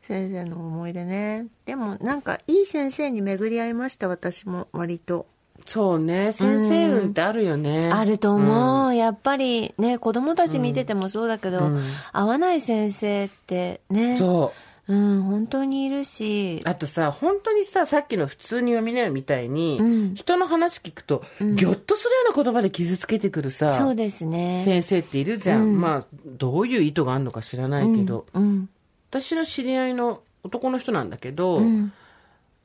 [0.06, 1.46] 先生の思い出ね。
[1.66, 5.26] でもなんかいい先生に巡り合いました、私も割と。
[5.68, 6.32] そうね。
[6.32, 7.90] 先生運ってあるよね。
[7.92, 8.94] あると思う。
[8.94, 11.70] やっぱりね、子供たち見ててもそうだけど、
[12.12, 14.16] 合わない先生ってね。
[14.16, 14.52] そ
[14.88, 14.92] う。
[14.92, 16.62] うん、本当にいるし。
[16.64, 24.62] あとさ、本当にさ、さっきの普通に読みなよみたいに、うん人の話聞くと、ぎょっとするような言葉で傷つけてくるさ、そうですね。
[24.64, 25.78] 先生っているじゃん。
[25.78, 28.70] まあ、どういう意図があるのか知らないけど、うん。
[29.10, 31.92] 私の知り合いの男の人なんだけど、うん。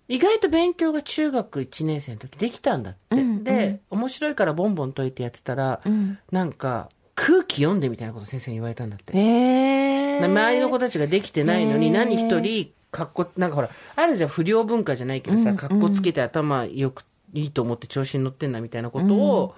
[0.07, 3.15] 意外と勉強が中学1年生の時できたんだって。
[3.15, 6.17] うんで、面白いからボンボン解いてやってたら、うん。
[6.31, 9.17] なんか、空気読んでみたいなこと先生に言われたんだって。
[9.17, 10.25] えー。
[10.25, 19.55] 周りの子たちができてないのに、何一人、かっこ、なんかほら、あるじゃん、不良文化じゃないけどさ、かっこつけて頭よく、いいと思って調子に乗ってんなみたいなことを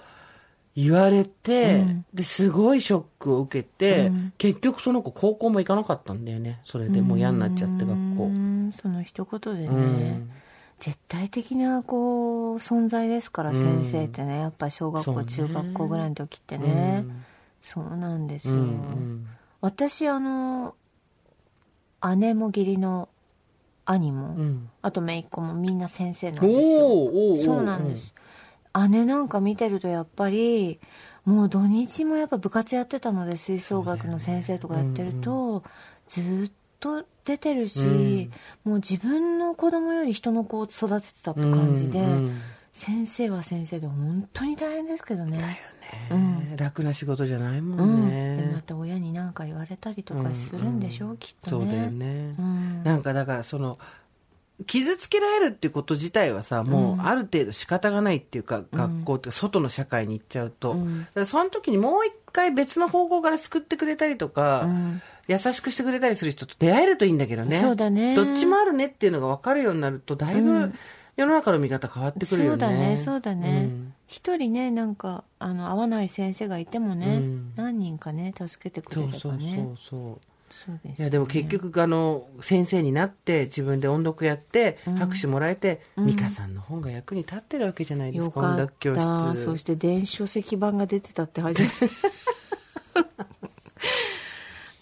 [0.76, 6.60] 言われて、で、すごいショックを受けて、結局その子高校も行かなかったんだよね。
[6.64, 8.24] それでもう嫌になっちゃって学う校。
[8.26, 9.68] ん、その一言でね。
[9.68, 10.32] うん。
[10.78, 14.40] 絶対的なこう存在ですから、先生ってね。
[14.40, 17.06] やっぱ小学校、ね中学校ぐらいの時ってね、
[17.62, 19.28] そうなんですよ、うん
[19.62, 20.76] 私あの
[22.18, 23.10] 姉も義理の
[23.86, 24.70] 兄も、うん。
[24.82, 27.56] あと姪っ子もみんな先生なんおですよ。
[27.56, 28.14] そうなんです、
[28.90, 30.80] 姉なんか見てるとやっぱり
[31.26, 35.64] もう土日もやっぱ部活やってたので吹奏楽の先生とかやってると、
[36.08, 38.30] ずっと出てるし、
[38.64, 42.42] もう自分の子供より人の子を育ててたって感じで、うんうん
[42.76, 45.38] 先生は先生で本当に大変ですけどね。
[46.10, 46.56] ね。
[46.58, 48.08] 楽な仕事じゃないもうん。
[48.08, 48.36] ん、ね。
[48.36, 51.66] でまた親に何か言われたりとかするんでしょう、きっとね。
[51.66, 52.36] そうだよね。
[52.38, 52.84] うん。
[52.84, 53.80] なんかだからその、
[54.68, 61.02] 傷つけられるっていうこと自体はさ、もうある程度仕方がないっていうか、学校っていうか外の社会に行っちゃうと、うん。
[61.02, 65.02] だからその時にもう一回別の方向から救ってくれたりとか、うん。
[65.28, 67.58] 優しくしてくれたりする人と出会えるといいんだけどね。
[67.58, 68.16] そうだね。
[68.16, 70.74] どっちもあるねっていうのが分かるようになると、だいぶ
[71.18, 72.60] 世の中の見方変わってくるよね。
[72.60, 73.62] そうだねそうだね。
[73.64, 73.94] ん。
[74.08, 77.54] 一、人ねなんかあの合わない先生がいてもね、うん。
[77.56, 79.20] 何人かね助けてくれればね。
[79.20, 80.22] そうそうそうそう。
[80.66, 89.02] そうですいやでも結局あの先生になって自分で音読やって拍手もらえて、美香さんの本が役に立ってるわけじゃないですか音楽教た
[89.36, 89.44] 室。
[89.44, 91.76] そして電子書籍版が出てたって初めて。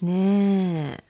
[0.00, 1.04] ねえ。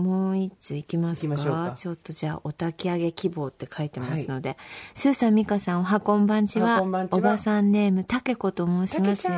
[0.00, 1.74] もう一通いきますか？
[1.76, 4.56] ちょっとじゃあお焚き上げ希望って書いてますので、
[4.94, 9.28] スーさん美香さんおはこんばんちおはおばさんネームたけこと申します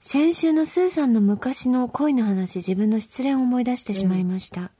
[0.00, 4.70] 先週のスーさんの昔の恋の話自分の失恋を思い出してしまいました、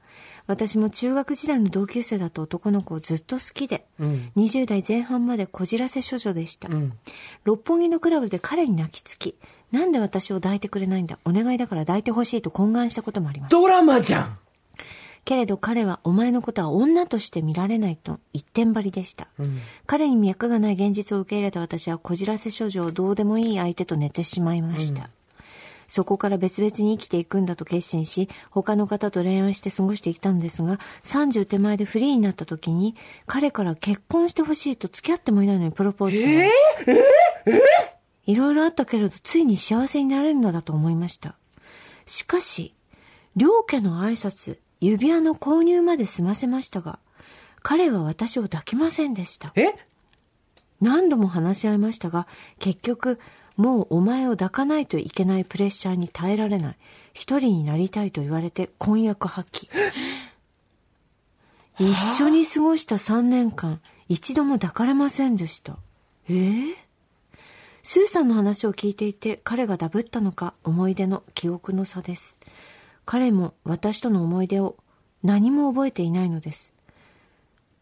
[0.47, 4.31] 私も中学時代の同級生だった男の子をずっと好きで、うん。
[4.35, 6.93] 20代前半までこじらせ処女でした、うん。
[7.43, 9.37] 六本木のクラブで彼に泣きつき
[9.71, 13.51] なんで私を抱いてくれないんだお願いだから抱いてほしいと懇願したこともあります。
[13.51, 14.37] ドラマじゃん
[15.23, 19.27] けれど彼はお前のことは女として見られないと一点張りでした、
[19.85, 25.09] 彼に脈がない現実を受け入れた私はこじらせ処女をどうでもいい相手と寝てしまいました、
[25.91, 32.95] そこから別々に生きていくんだと決心し、他の方と恋愛して過ごしていたんですが、30手前でフリーになった時に、
[33.27, 36.49] 彼から結婚してほしいと付き合ってもいないのにプロポーズされ、
[38.25, 41.35] いろいろあったけれど、ついに幸せになれるのだと思いました。
[42.05, 42.73] しかし、
[43.35, 46.99] 両家の挨拶、指輪の購入まで済ませましたが、
[47.61, 49.53] 彼は私を抱きませんでした。
[49.55, 49.73] え？
[50.81, 53.19] 何度も話し合いましたが、結局、
[53.55, 56.77] もうお前を抱かないといけないプレッシャーに耐えられない。
[57.13, 59.69] 一人になりたいと言われて婚約破棄。
[61.77, 65.77] 一緒に過ごした3年間、一度も抱かれませんでした。
[66.27, 66.33] え？
[66.33, 66.75] ー
[67.83, 72.37] スーさんの話を聞いていて彼がダブったのか思い出の記憶の差です。
[73.11, 74.77] 彼も私との思い出を
[75.21, 76.73] 何も覚えていないのです。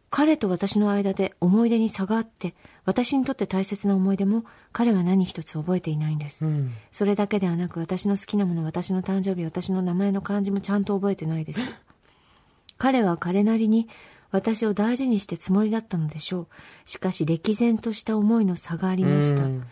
[0.09, 6.47] 彼と私の間で思い出に差があって、私にとって大切な思い出も彼は何一つ覚えていないんです。
[6.47, 11.59] んそれだけではなく私の好きなもの、私の誕生日、私の名前の漢字もちゃんと覚えてないです。
[12.79, 13.87] 彼は彼なりに
[14.31, 16.47] 私を大事にしてつもりだったのでしょう。
[16.85, 19.43] しかし歴然とした思いの差がありました。
[19.43, 19.67] うん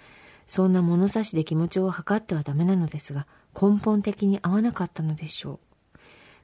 [0.47, 3.27] そんな物差しで気持ちを測ってはダメなのですが、
[3.59, 5.59] 根本的に合わなかったのでしょう。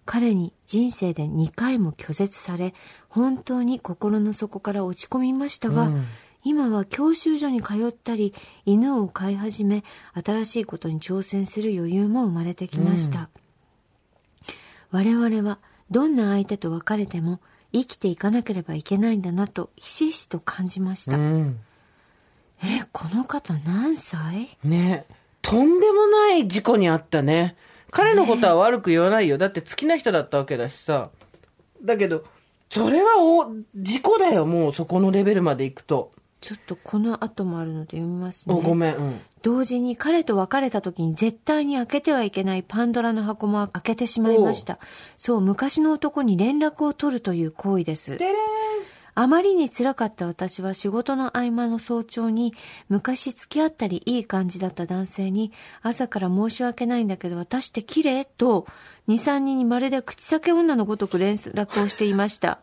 [0.05, 2.73] 彼に人生で2回も拒絶され、
[3.07, 6.05] 本当に心の底から落ち込みましたが、うん
[6.45, 8.33] 今は教習所に通ったり、
[8.65, 9.83] 犬を飼い始め、
[10.25, 13.29] 新しいことに挑戦する余裕も生まれてきました。
[14.91, 17.39] 我々はどんな相手と別れても
[17.71, 21.17] 生きていかなければいけないんだなとひしひしと感じました。
[21.17, 21.59] うん
[22.61, 24.57] え、この方何歳？
[24.63, 25.05] ね
[25.43, 27.55] とんでもない事故にあったね
[27.91, 31.11] 彼のことは悪く言わないよだって好きな人だったわけだしさ
[31.83, 32.23] だけど、
[32.69, 36.11] それはお、事故だよ、もうそこのレベルまで行くと。
[36.41, 38.55] ちょっとこの後もあるので読みますね。
[38.55, 38.95] お、ごめん。
[38.95, 39.21] うん。
[39.43, 44.79] 同時に彼と別れた時に絶対に開けてはいけないパンドラの箱も開けてしまいました。
[45.17, 48.17] そう、昔の男に連絡を取るという行為です。
[48.17, 48.33] でれ
[49.15, 52.53] あまりに辛かった私は仕事の合間の早朝に
[52.89, 58.65] 昔付き合ったりいい感じだった男性に朝から申し訳ないんだけど私って綺麗と
[59.07, 62.59] 2、3人にまるで口裂け女のごとく連絡をしていました。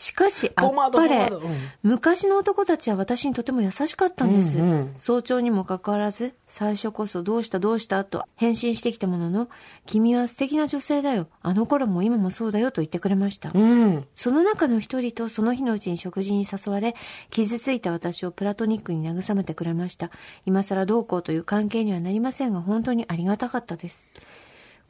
[0.00, 4.56] しかし、あっぱれうん、昔の男たちは私にとても優しかったんです。
[4.56, 9.50] うんうん早朝にもかかわらず、最初こそどうしたどうしたと返信してきたものの、
[9.84, 11.28] 君は素敵な女性だよ。
[11.42, 13.50] あの頃も今もそうだよと言ってくれました。
[13.52, 14.06] うん。
[14.14, 16.94] その中の一人とその日のうちに食事に誘われ、
[17.28, 20.10] 傷ついた私をプラトニックに慰めてくれました。
[20.46, 24.08] 今更どうこうという関係にはなりませんが、本当にありがたかったです。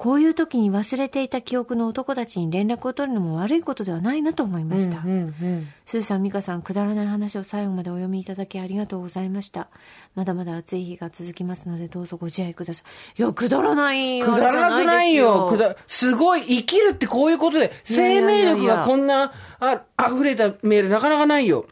[0.01, 5.01] こういう時に忘れていた記憶の男たちに連絡を取るのも悪いことではないなと思いました。
[5.01, 5.69] うんうん。
[5.85, 9.69] スーさん、ミカさん、くだらない話を最後までお読みいただきありがとうございました。
[10.15, 12.83] まだまだ暑い日が続きますので、どうぞご自愛くださ
[13.19, 13.21] い。
[13.21, 15.49] いや、くだらない、くだらなくないよ。
[15.51, 21.67] くだ、すごい、生きるってこういうことで、生命力がこんな、あ、溢れたメールなかなかないよ。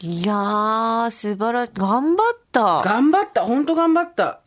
[0.00, 1.72] いやー、素晴らしい。
[1.74, 2.80] 頑張った。
[2.82, 3.42] 頑張った。
[3.42, 4.40] ほんと頑張った。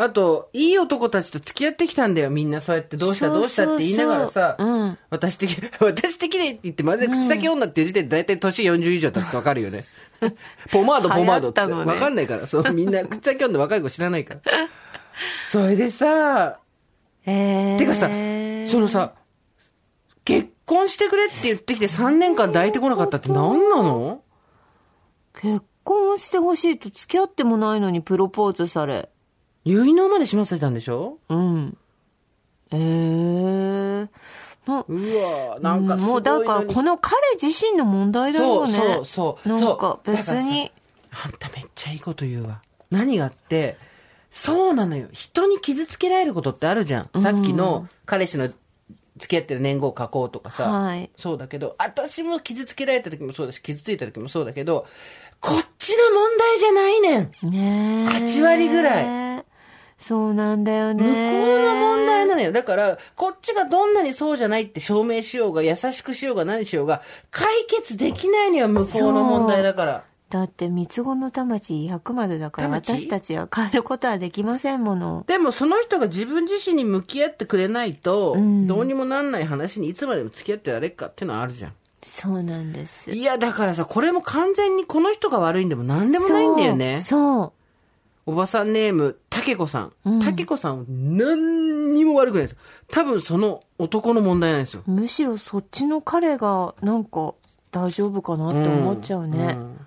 [0.00, 2.60] あと、いい男たちと付き合ってきたんだよ、みんな。
[2.60, 4.56] そうやって、どうしたどうしたって言いながらさ、
[5.10, 9.86] 私的、 私的でって言って、まるで口先女っていう時点で大体年40以上だってわかるよね。
[10.70, 14.40] ポマード、ポマードってわかんないから、そう、みんな 口先女若い子知らないから。
[15.50, 16.60] それでさ、
[17.26, 18.08] えー、てかさ、
[18.70, 19.14] そのさ、
[20.24, 24.22] 結婚してくれって言ってきて3年間抱いてこなかったって何なの？
[25.34, 29.08] 結婚してほしいと付き合ってもないのにプロポーズされ。
[29.74, 31.18] 結納までしませたんでしょ？
[31.28, 31.76] うん。
[32.70, 34.08] えー。
[34.66, 35.16] もうう
[35.50, 38.72] わなんかもいうだからこの彼自身の問題だよね。
[38.72, 39.48] そうそうそう。
[39.48, 40.70] なんそうか別に。。
[41.24, 42.60] あんためっちゃいいこと言うわ。
[42.90, 43.78] 何があって、
[44.30, 45.08] そうなのよ。
[45.12, 47.20] 人に傷つけられることってあるじゃん。
[47.20, 48.48] さっきの彼氏の
[49.16, 50.70] 付き合ってる年号を書こうとかさ。
[50.70, 54.86] はいそうだけど、私も傷つけられた時もそうだし、傷ついた時もそうだけど、
[55.40, 57.50] こっちの問題じゃないねん。
[57.50, 59.44] ねえ8割ぐらい。
[59.98, 61.04] そうなんだよね。
[61.04, 62.52] 向こうの問題なのよ。
[62.52, 70.04] だから、こっちがどんなにそうじゃないって証明しようが、優しくしようが何しようが、解決できないのよ、向こうの問題だから。
[70.30, 75.24] だって三つ子の魂100までだから魂私たちは変えることはできませんもの。
[75.26, 81.72] でもその人が自分自身に向き合ってくれないと、んどうにもなんない話にいつまでも付き合ってられっかっていうのはあるじゃん。
[82.02, 83.10] そうなんです。
[83.12, 87.00] いや、だからさ、これも完全にこの人が悪いんでも何でもないんだよね。
[87.00, 87.52] そう。
[88.28, 89.92] おばさんネーム、たけこさん。
[90.04, 92.56] うんたけこさんは何にも悪くないです。
[92.92, 94.82] 多分その男の問題なんですよ。
[94.84, 97.32] むしろそっちの彼がなんか
[97.72, 99.52] 大丈夫かなって思っちゃうね。
[99.54, 99.78] ん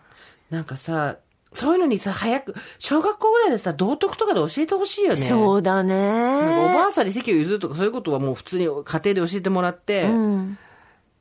[0.49, 1.17] なんかさ、
[1.53, 5.17] そういうのにさ、早く、小学校ぐらいでさ、道徳とかで教えてほしいよね。
[5.17, 5.93] そうだね。
[5.95, 10.57] おばあさんに席を譲るとかそういうことはもう普通に家庭で教えてもらって、うん。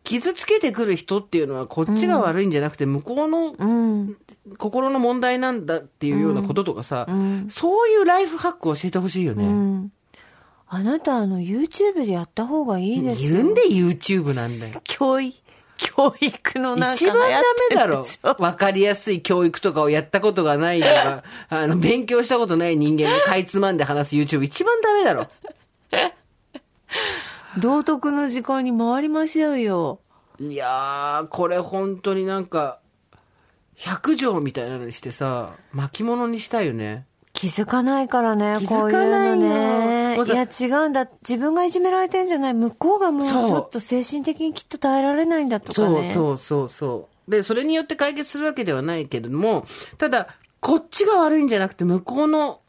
[0.05, 4.17] 傷つけてくる人っていうのはこっちが悪いんじゃなくて、向こうのうん。
[4.59, 7.47] 心の問題なんだっていうようなこととかさ、うん。
[7.51, 9.45] そういうライフハックを教えてほしいようね。
[9.47, 9.93] ん。
[10.73, 13.31] あなた、あの、YouTube でやった方がいいですよ。
[13.35, 14.81] 言うんで YouTube なんだよ。
[14.85, 15.37] 教育、
[15.77, 18.05] 教育のなんか一番ダメだろ。
[18.39, 25.29] わかりやすい教育とかをやったことがないのが、 あの、勉強したことない人間でかいつまんで話す YouTube 一番ダメだろ。
[27.59, 30.01] 道徳の時間に回りましょうよ。
[30.39, 32.79] いやー、これ本当になんか、
[33.75, 37.07] 百条みたいなのにしてさ、巻物にしたいよね。
[37.33, 41.09] 気づかないからね、気こういうづかないねいや、違うんだ。
[41.23, 42.55] 自分がいじめられてんじゃない。
[42.55, 46.11] 向こうがもうちょっと精神的にきっと耐えられないんだとかそうね。
[46.13, 47.31] そうそうそう。
[47.31, 49.65] で、それによって解決するわけではないけれども、
[49.99, 50.29] ただ、
[50.61, 52.60] こっちが悪いんじゃなくて、向こうの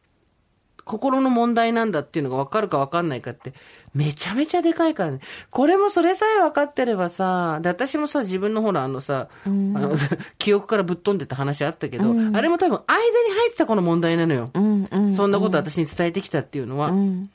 [0.86, 3.54] 心の問題なんだっていうのが分かるか分かんないかって、
[3.94, 5.20] めちゃめちゃでかいからね。
[5.50, 9.96] これもそれさえ分かってればさ、で、私もさ、自分のほら、あのさ、あの、
[10.38, 14.50] 記憶からぶっ飛んでた話あったけど、あれも多分間に入ってたこの問題なのよ。
[14.54, 15.14] うんうん。
[15.14, 16.90] そんなこと私に伝えてきたっていうのは。
[16.90, 17.30] うん。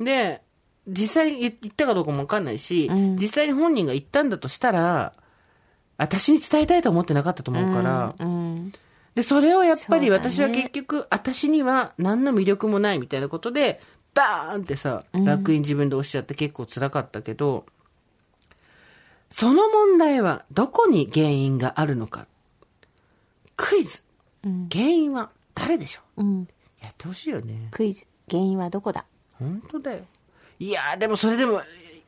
[0.00, 0.42] で、
[0.86, 5.12] 実際に言ったかどうかもわかんないし、うん実際に本人が言ったんだとしたら、
[5.96, 8.72] 私に伝えたいと思ってなかったと思うから、うん。
[9.18, 13.80] で、それをやっぱり私は結局、私には何の魅力もないみたいなことで、
[14.14, 17.66] バーンってさ、楽園自分でおっしゃって結構辛かったけど、
[19.28, 22.28] その問題はどこに原因があるのか。
[23.56, 24.04] クイズ。
[24.44, 26.22] うん原因は誰でしょう？
[26.22, 26.42] ん。
[26.42, 26.46] う
[26.80, 27.66] やってほしいよね。
[27.72, 28.06] クイズ。
[28.30, 29.04] 原因はどこだ？
[29.32, 30.02] 本当だよ。
[30.60, 31.62] いやー、でもそれでも、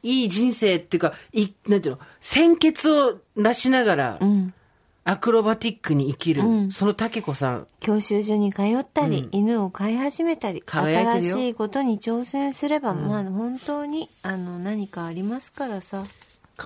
[0.05, 4.55] いい人生っていうか、い、なんていうの、鮮血を出しながら、うん。
[5.05, 7.67] アクロバティックに生きる、うんその竹子さん。
[7.81, 16.05] 教習所に通ったり、犬を飼い始めたり、新しいことに挑戦すれば、まあ本当に、あの、何かありますからさ。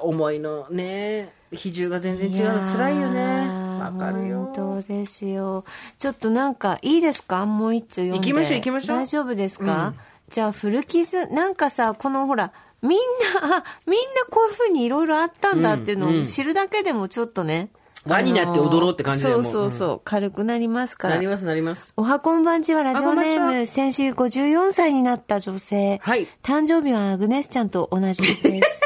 [0.00, 3.48] 思いのね、比重が全然違うの辛いよね。
[3.80, 4.50] わかるよ。
[4.54, 5.64] 本当ですよ。
[5.98, 7.46] ちょっとなんか、いいですか？
[7.46, 8.18] もう一通読んで。
[8.18, 9.94] 行きましょう行きましょう大丈夫ですか、
[10.28, 12.98] じゃあ、古傷、なんかさ、このほら、みん
[13.40, 17.70] な、あ みんなこういうふうにいろいろあったんだっていうのうんうんを知るだけでもちょっとね。
[18.06, 21.26] 輪になって踊ろうって感じだよそうそうそう、軽くなりますからなり。
[21.26, 21.92] ますなります。
[21.96, 26.00] おはこんばんちはラジオネーム、先週54歳になった女性。
[26.02, 28.82] はい誕生日はアグネスちゃんと同じです。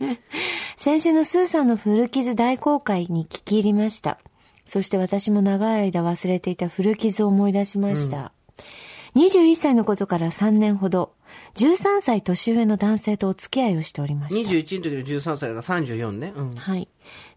[0.76, 4.18] 先週のスーさんの古傷大公開に聞き入りました。
[4.66, 8.32] そして私も長い間忘れていた古傷を思い出しました。
[9.14, 11.12] 21歳のことから3年ほど、
[11.54, 14.50] 13歳年上の男性とお付き合いをしておりました。
[14.50, 16.32] 21の時の13歳だから34ね。
[16.34, 16.54] うん。
[16.54, 16.88] はい。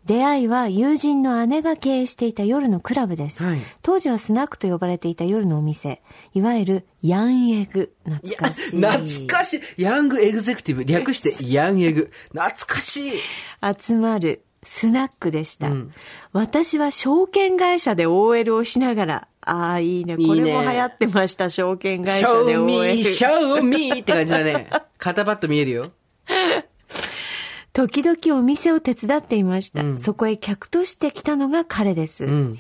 [0.05, 3.43] 出会いは友人の姉が経営していた夜のクラブです。
[3.43, 6.01] はい当時はスナックと呼ばれていた夜のお店。
[6.33, 7.93] いわゆるヤンエグ。
[8.05, 8.81] 懐かしい。
[8.81, 9.81] 懐かしい。
[9.81, 10.83] ヤングエグゼクティブ。
[10.83, 12.11] 略して ヤンエグ。
[12.29, 13.11] 懐かしい。
[13.79, 15.69] 集まるスナックでした。
[15.69, 15.93] うん
[16.33, 20.17] 私は証券会社で OL をしながら、ああ、いいね。
[20.17, 22.65] これいいねも流行ってました、証券会社で show OL。
[22.65, 24.69] me, show me って感じだね。
[24.99, 25.91] 肩パッと見えるよ。
[27.73, 29.83] 時々お店を手伝っていました。
[29.83, 32.25] うんそこへ客として来たのが彼です。
[32.25, 32.59] うん。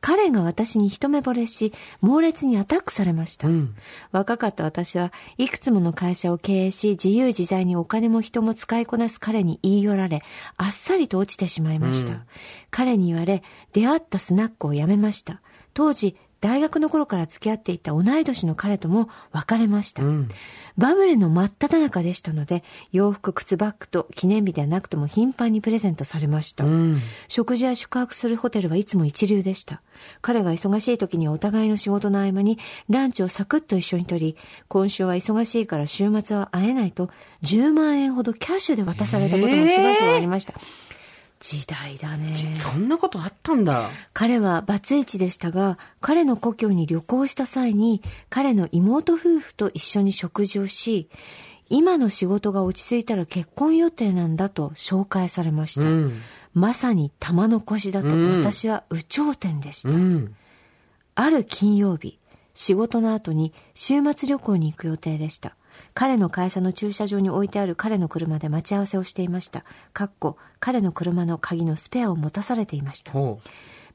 [0.00, 1.72] 彼が私に一目惚れし、
[2.02, 3.48] 猛烈にアタックされました。
[3.48, 3.74] うん
[4.10, 10.22] 若かった私はいくつもの会社を経営し、自由自在にお金も人も使いこなす彼に言い寄られ、
[10.56, 12.12] あっさりと落ちてしまいました。
[12.12, 12.22] うん
[12.70, 15.40] 彼に言われ、出会ったスナックを辞めました。
[15.74, 20.02] 当時、大学の頃から付き合っていた同い年の彼とも別れました。
[20.02, 20.28] うん
[20.76, 26.64] バブルの真っ只中でしたので、洋服、靴バッグと記念日ではなくとも頻繁にプレゼントされました。
[26.64, 27.00] うん。
[27.28, 29.82] 食事や宿泊するホテルはいつも一流でした。
[30.20, 34.36] 彼が忙しい時にはお互いの仕事の合間にランチをサクッと一緒にとり、
[34.66, 37.08] 今週は忙しいから週末は会えないと
[37.44, 40.54] 10万円ほどキャッシュで渡されたこともしばしばありました。
[41.44, 42.34] 時代だね。
[42.54, 43.90] そんなことあったんだ。
[44.14, 51.10] 彼はバツイチでしたが、彼の故郷に旅行した際に、彼の妹夫婦と一緒に食事をし、
[51.68, 55.82] 今の仕事が落ち着いたら結婚予定なんだと紹介されました。
[55.82, 56.22] うん
[56.54, 59.88] まさに玉の腰だとうん私は有頂天でした。
[59.90, 60.36] うん。
[61.16, 62.20] ある金曜日、
[62.54, 65.56] 仕事の後に週末旅行に行く予定でした。
[65.94, 69.64] 彼の会社の駐車場に置いてある彼の車で待ち合わせをしていました。
[69.92, 73.12] かっこ、彼の車の鍵のスペアを持たされていました。
[73.12, 73.40] ほ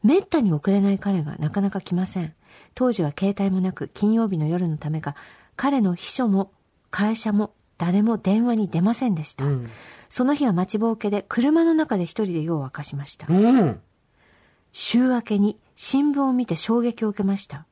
[0.02, 2.34] めったに遅れない彼がなかなか来ません。
[2.74, 5.16] 当時は携帯もなく金曜日の夜のためか、
[5.58, 6.52] 彼の秘書も
[6.90, 9.46] 会社も誰も電話に出ませんでした。
[9.46, 9.48] う。
[9.50, 9.70] うん。
[10.08, 13.28] その日は待ちぼうけで車の中で一人で夜を明かしました。
[13.30, 13.82] うん。
[14.72, 17.66] 週明けに新聞を見て衝撃を受けました。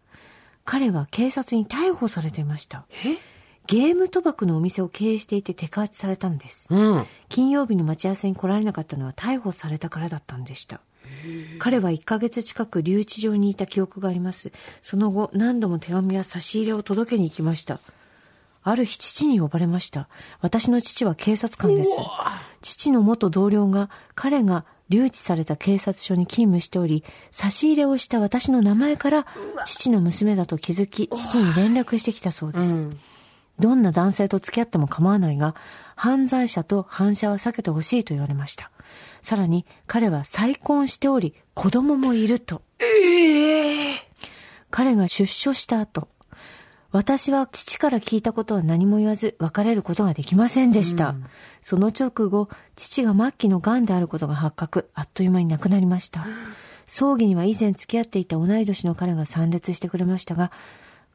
[0.66, 2.86] 彼は警察に逮捕されていました。
[3.06, 3.37] え？
[3.68, 6.68] ゲーム賭博のお店を経営していて摘発されたんです。
[6.70, 7.06] うん。
[7.30, 10.80] 金曜日に待ち合わせに来られなかったのは逮捕されたからだったんでした。
[11.60, 14.52] 彼は1ヶ月近く留置場にいた記憶があります。
[14.82, 17.80] その後、何度も手紙や差し入れを届けに行きました。
[18.64, 20.08] ある日、父に呼ばれました。
[20.42, 21.90] 私の父は警察官です。
[22.62, 29.26] 父の元同僚が、彼が留置された警察署に勤務しており、差し入れをした私の名前から、
[29.66, 32.72] 父の娘だと気づき、父に連絡してきたそうです。
[32.72, 33.00] うん。
[33.60, 35.56] どんな男性と付き合っても構わないが、
[35.96, 38.72] 犯罪者と反射は避けてほしいと言われました。
[39.22, 42.62] さらに、彼は再婚しており、子供もいると。
[44.70, 46.08] 彼が出所した後、
[46.92, 51.16] 私は父から聞いたことは何も言わず別れることができませんでした。
[51.62, 56.26] その直後、父が末期の癌であることが発覚、あっという間に亡くなりました。
[56.86, 60.52] 葬儀には以前付き合っていた同い年の彼が参列してくれましたが、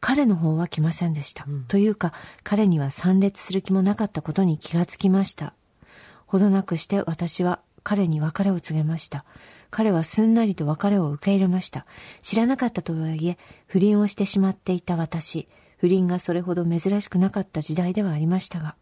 [0.03, 1.47] 彼の方は来ませんでした。
[1.69, 5.55] というか、彼には参列する気もなかったことに気がつきました。
[6.27, 9.25] ほどなくして私は彼に別れを告げました。
[9.71, 11.87] 彼はすんなりと別れを受け入れました。
[12.21, 13.39] 知らなかったとはいえ、
[13.69, 15.47] 不倫をしてしまっていた私。
[15.79, 18.75] 不倫がそれほど珍しくなかった時代ではありましたが、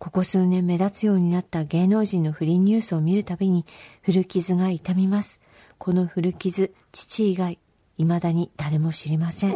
[0.00, 3.66] ここ数年目立つようになった芸能人の不倫ニュースを見るたびに
[4.02, 5.38] 古傷が痛みます。
[5.78, 7.60] この古傷、父以外、
[8.04, 9.54] 未だに誰も知りません。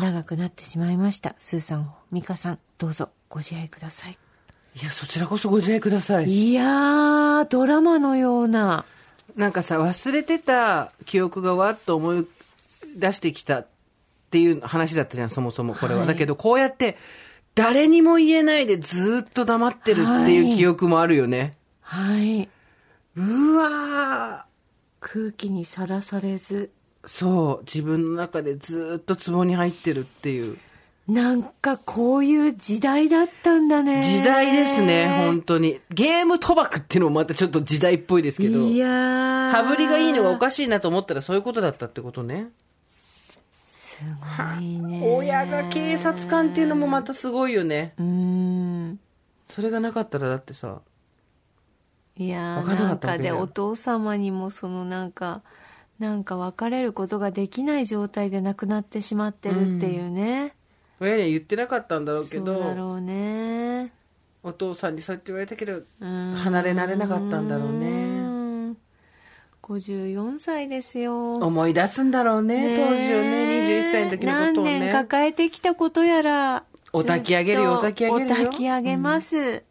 [0.00, 1.34] 長くなってしまいました。
[1.38, 4.18] スーさん、ミカさん、どうぞご自愛ください。
[4.80, 6.28] いや、そちらこそご自愛ください。
[6.28, 8.84] いやー、ドラマのような。
[9.36, 12.26] なんかさ、忘れてた記憶がわっと思い
[12.96, 13.66] 出してきたっ
[14.30, 16.00] ていう話だったじゃん、そもそもこれは。
[16.00, 16.96] はいだけど、こうやって、
[17.54, 21.54] 誰にも言えないでずっと黙ってるっていう記憶もあるよね。
[21.80, 22.48] はい。
[23.16, 24.46] うわ
[25.00, 26.70] 空気にさらされず。
[27.04, 30.58] ーそう、自分の中でずっと壺に入ってるっていう。
[31.08, 34.02] なんかこういう時代だったんだね。
[34.02, 35.80] 時代ですね、本当に。
[35.90, 38.58] ゲーム賭博っていうのもまたちょっと時代っぽいですけど。
[38.66, 39.50] いやー。
[39.52, 42.48] 羽振りがいいのがおかしいなと思ったらそういうことだったってことね。
[43.68, 45.02] すごいね。
[45.16, 47.94] 親が警察官っていうのもまたすごいよね。
[47.98, 49.00] うーん。
[49.46, 50.82] それがなかったらだってさ、
[52.16, 55.40] いやーなんかでお父様にもそのなんか、
[55.98, 60.54] なんか別れることができない状態で亡くなってしまってるっていうね。
[61.00, 63.92] 親には言ってなかったんだろうけそうだど、ろうね。
[64.42, 68.18] お父さんにそうやって言われたけど、うん離れられなかったんだろううね。
[68.70, 68.76] ん
[69.62, 71.34] 54歳ですよ。
[71.34, 74.92] 思い出すんだろうね、当時をね、21歳の時のことを何年ね。
[74.92, 76.64] 抱えてきたことやら。
[76.92, 79.64] お焚き上げるよお焚き上げるよお焚き上げます。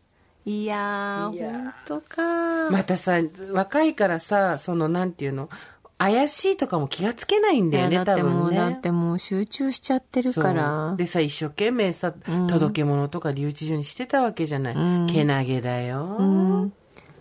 [0.46, 2.70] いやー、いやー本当か。
[2.72, 3.20] またさ、
[3.52, 5.50] 若いからさ、その、なんていうの、
[5.98, 8.58] 怪しいとかも気がつけないんだよね、だってもう、ね。
[8.58, 10.93] だってもう集中しちゃってるから。
[10.95, 12.14] でさ、一生懸命さ、
[12.48, 14.76] 届け物とか留置所にしてたわけじゃない。
[14.76, 16.18] うんけなげだよ。
[16.20, 16.74] うん。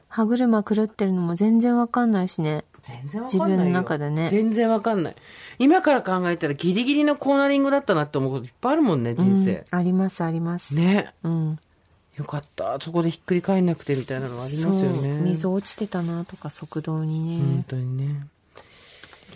[0.09, 2.65] 歯車狂ってるのも全然わかんないしね。
[2.83, 3.57] 全然わかんないよ。
[3.57, 5.17] 自分の中でね全然わかんない。
[5.59, 9.65] 今から考えたらギリギリのコーナリングだったなって思うこといっぱいあるもんね、人うん生。
[9.71, 10.75] ありますあります。
[10.75, 11.13] ね。
[11.23, 11.59] うん。
[12.17, 12.79] よかった。
[12.81, 15.21] そこでひっくり返んなくてみたいなのはありますよね。
[15.23, 17.65] 水落ちてたなとか側道に本ね。
[17.69, 18.27] 当にね。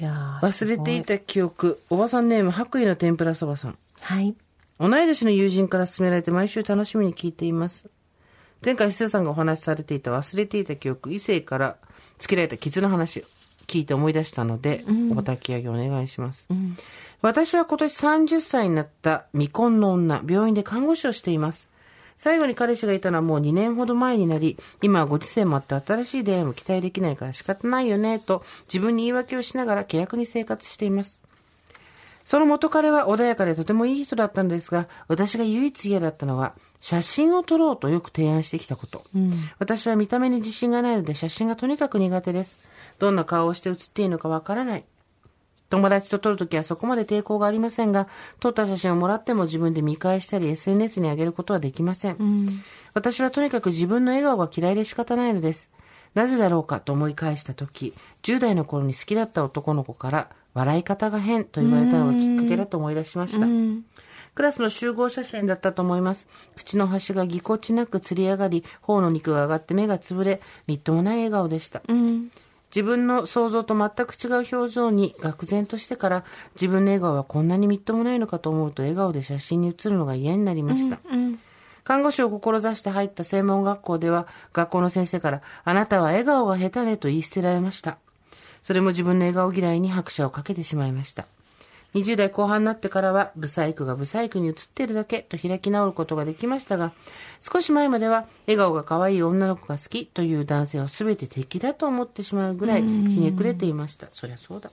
[0.06, 1.02] 忘れてい。
[1.02, 1.80] た記憶。
[1.90, 3.78] おばさんネーム、白衣の天ぷらそばさん。
[4.00, 4.34] はい。
[4.78, 7.86] 同い年の友人から勧められて毎週楽しみに聞いています。
[8.64, 11.76] 前回、スーさんがお話しされていた忘れていた記憶、異性から
[12.18, 13.22] つけられた傷の話を
[13.66, 14.90] 聞いて思い出したので、お
[15.20, 16.46] 焚き上げお願いします。
[16.50, 16.76] うん。
[17.22, 21.70] 私は今年30歳になった未婚の女、病院で看護師をしています。
[22.20, 31.22] 最後に彼氏がいたのはもう2年ほど前になり、今はご時世もあって新しい出会いも期待できないから仕方ないよね、と自分に言い訳をしながら気楽に生活しています。
[32.26, 39.02] その元彼は穏やかでとてもいい人だったのですが、私が唯一嫌だったのは、写真を撮ろうとよく提案してきたこと。
[39.58, 42.58] 私は見た目に自信がないので写真がとにかく苦手です。
[42.98, 44.84] どんな顔をして写っていいのかわからない。
[45.70, 48.08] 友達と撮るときはそこまで抵抗がありませんが、
[48.40, 52.16] 撮った写真をもらっても自分で見返したり SNS に上げることはできません。
[52.92, 55.70] 私はとにかく自分の笑顔が嫌いで仕方ないのです。
[56.14, 57.94] なぜだろうかと思い返したとき、
[58.24, 63.46] 10代の頃に好きだった男の子から、笑い方が変と言われたのがきっかけだと思い出しました。
[63.46, 63.84] うん。
[64.34, 66.26] クラスの集合写真だったと思います。
[66.56, 71.82] 口の端がぎこちなくつり上がり、頬の肉が上がって目がつぶれ、みっともない笑顔でした。
[71.86, 72.30] うん。
[72.70, 80.98] 自分の想像と全く違う表情に愕然としてから、自分の笑顔はこんなにみっともないのかと思うと笑顔で写真に写るのが嫌になりました。
[81.10, 81.38] うん。
[81.82, 87.98] 看護師を志して入った専門学校では、学校の先生から、あなたは笑顔が下手ねと言い捨てられました。
[88.62, 91.26] それも自分の笑顔嫌いに拍車をかけてしまいました。
[91.94, 96.92] 20代後半になってからは、ブサイクがブサイクに映っているだけと開き直ることができましたが、
[97.40, 102.86] 少し前までは、笑顔が可愛い女の子が好きという男性を全て敵だと思ってしまうぐらい、ひ
[103.20, 104.06] ねくれていました。
[104.12, 104.70] そりゃそうだ。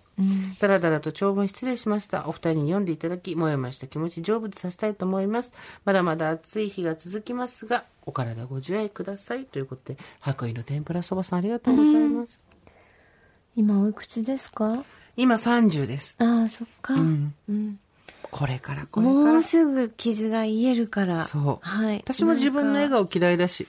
[0.59, 2.27] だらだらと長文失礼しました。
[2.27, 5.53] お二人に読んでいただき、もやもやした気持ち成仏させたいと思います。
[5.85, 9.45] まだまだ暑い日が続きますが、お体ご自愛ください。
[9.45, 12.43] ということで、白衣の天ぷらそばさんありがとうございます。
[13.55, 14.83] 今おいくつですか？
[15.17, 16.15] 今30です。
[16.19, 16.93] ああ、そっか。
[16.93, 17.33] うん。
[17.49, 17.79] うん
[18.29, 19.43] これからこれからもう。
[19.43, 21.25] すぐ傷が癒えるから。
[21.25, 21.67] そう。
[21.67, 21.97] はい。
[21.99, 22.89] 私も自分の笑。
[22.89, 23.67] 顔嫌いだし、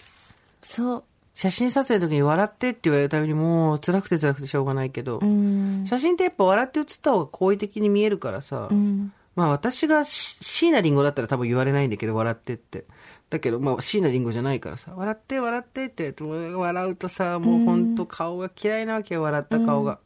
[0.62, 1.04] そう。
[1.34, 5.84] 写真撮影の時に笑ってって言われるたびにもう辛くて辛くてしょうがないけど、うん。
[5.86, 9.12] 写真ってやっぱ笑って写った方が好意的に見えるからさ、うん。
[9.36, 12.84] まあ私がし椎名林檎だったら多分言われないんだけど、笑ってって。
[13.30, 20.00] だけど、まあ椎名林檎じゃないからさ、笑って笑ってって笑うとさ、もうほんと顔が嫌いなわけよ、笑った顔が。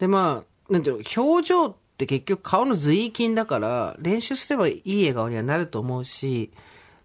[0.00, 6.52] で、まあ、なんていうの、表情って結局顔の随筋だから、練習すればいい笑顔にはなると思うし、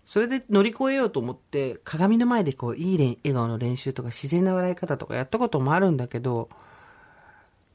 [0.04, 6.48] それで乗り越えようと思って、鏡の前でこう、いい笑顔の練習とか自然な笑い方とかやったこともあるんだけど、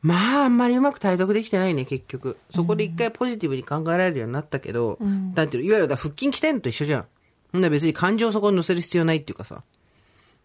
[0.00, 2.38] まあ、あんまりうまく体得できてないね、結局。
[2.54, 7.06] そこで一回ポジティブに考えられるようになったけど、なんていうの、いわゆるだ腹筋鍛えるのと一緒じゃん。
[7.52, 9.64] ほんなら別に感情をそこに乗せる必要ないっていうかさ、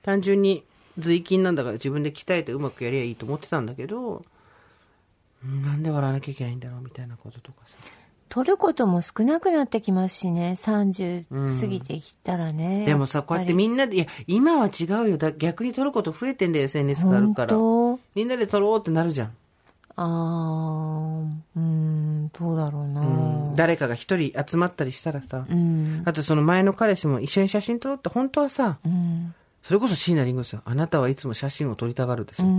[0.01, 0.63] 単純に
[0.97, 4.25] 随筋なんだから自分で鍛えてうまくやりゃいいと思ってたんだけど、うん
[5.63, 7.77] なんで笑わなきゃいけないんだろうみたいなこととかさ。
[8.29, 10.55] 取ることも少なくなってきますしね。
[10.57, 12.83] 30過ぎてきたらね。
[12.85, 15.17] でもさ、こうやってんみんなで、いや、今は違うよ。
[15.17, 17.55] だ逆に撮ること増えてんだよ、SNS があるから。
[17.55, 19.31] 本みんなで撮ろうってなるじゃん。
[19.97, 23.01] あー、うん、どうだろうな。
[23.01, 26.03] うん誰かが一人集まったりしたらさ、うん。
[26.05, 29.33] あとその前の彼氏も一緒に写真撮ろうって本当はさ、うん。
[29.63, 30.61] それこそ椎名林檎ですよ。
[30.65, 32.51] あなたはいつも写真を撮りたがるですうよ。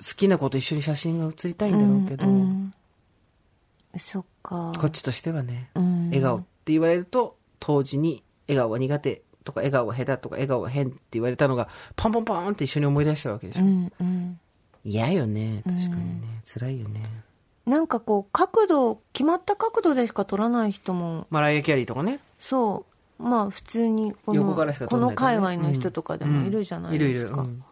[0.00, 0.04] ん。
[0.04, 2.72] 好きな子と一緒に写真が写りたいんだろうけど、うん
[3.98, 4.74] そっか。
[4.78, 13.64] こっちとしてはね、うん笑顔って言われると、当時に笑顔が苦手とか笑顔が下手とか笑顔が変って言われたのが、ポンポンポンって一緒に思い出しちゃうわけでしょ。
[13.64, 14.40] うんうん。
[14.84, 15.62] 嫌よね。
[15.64, 16.42] 確かにね。
[16.44, 17.02] 辛いよね。
[17.64, 22.20] なんかこう、角度、決まった角度でしか撮らない人も、マライア・キャリーとかね。
[22.38, 22.84] そ
[23.18, 23.22] う。
[23.22, 27.40] まあ普通にこの、横からしか撮この界隈の人とかでもいるじゃないですか。
[27.40, 27.62] うんいるいる。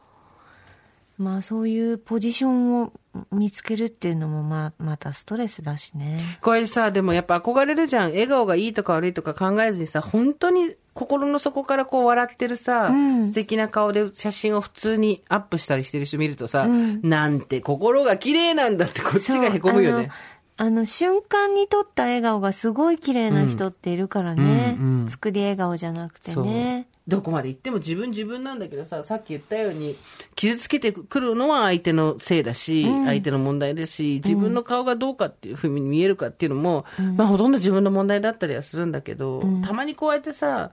[1.18, 2.92] うんまあそういうポジションを
[3.30, 6.20] 見つけるっていうのもまあまたストレスだしね。
[6.40, 8.10] これさ、でもやっぱ憧れるじゃん。
[8.10, 20.10] 笑顔がいいとか悪いとか考えずにさ、本当に心の底からこう笑ってるさ、うん素敵な顔で写真を普通にアップしたりしてる人見るとさ、うんなんて心が綺麗なんだってこっちがへこむよね。
[20.56, 24.76] あの、瞬間に撮った笑顔がすごい綺麗な人っているからね。
[24.78, 26.86] うんうん作り笑顔じゃなくてね。
[27.06, 29.96] どこまで行っても自分自分なんだけどさ、さっき言ったように、
[30.36, 36.86] 傷つけてくるのは相手のせいだし、相手の問題だし、自分の顔がどうかっていうふうに見えるかっていうのも、
[37.16, 40.70] まあほとんど自分の問題だったりはするんだけど、たまにこうやってさ、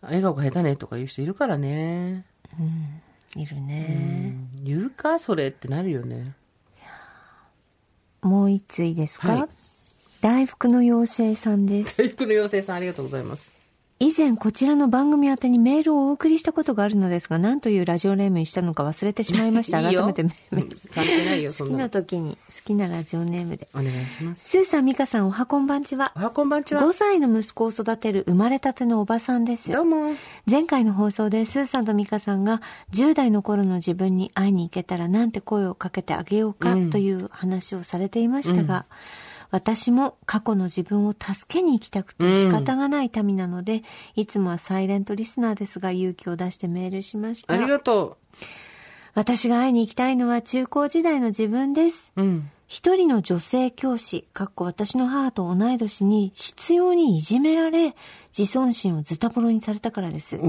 [0.00, 2.24] 笑顔が下手ねとか言う人いるからね。
[3.36, 4.36] いるね。
[4.62, 6.34] 言うかそれってなるよね。
[8.22, 9.48] もう一ついいですか、はい
[10.22, 11.94] 大福の妖精さんです。
[11.94, 13.52] 制服の妖精さんありがとうございます。
[14.02, 19.80] 以前こちらの番組宛てにメールをお送りしたことがあるのですが、何というラジオネームにしたのか忘れてしまいました。
[19.80, 21.88] いいよ改めてメール関係ないよ、 そ好きな。
[21.88, 23.68] 時に好きなラジオネームで。
[23.72, 24.58] お願いします。
[24.58, 26.18] スーさん、ミカさん、おはこんばんちはお。
[26.18, 26.92] はこんばんちは5。
[26.92, 29.82] 歳の息子を育てる生まれたてのおばさんですど。
[29.82, 30.16] うも。
[30.50, 32.60] 前回の放送でスーさんとミカさんが
[32.92, 38.84] 10代の頃の自分に会いに行けたらなんて声をかけてあげようかという話をされていましたが、
[39.52, 43.84] 私も過去の自分を助けに行きたくて仕方がない民なので、
[44.16, 47.58] いつもはサイレントリスナーですが勇気を出してメールしましたあ。
[47.58, 48.16] りがと
[49.14, 52.12] 私が会いに行きたいのは中高時代の自分です。
[52.16, 52.22] う。
[52.22, 52.50] うん。
[52.66, 57.94] 一人の女性教師、かっこ私の母と同い年に執拗にいじめられ、
[58.36, 60.40] 自尊心をズタボロにされたからです。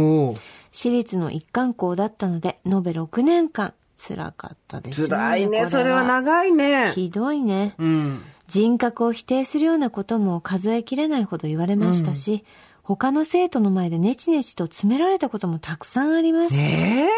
[0.72, 5.64] 私立の一貫校だったので、延べ6年間、辛かったでしょう辛いね。
[5.64, 6.94] こそれは長いね。
[6.96, 7.76] ひどいね。
[7.78, 8.24] うん。
[8.54, 12.44] 人格を否定するようなことも数えきれないほど言われましたし、
[12.84, 16.56] 他の生徒の前でネチネチと詰められたこともたくさんあります。
[16.56, 17.10] ええ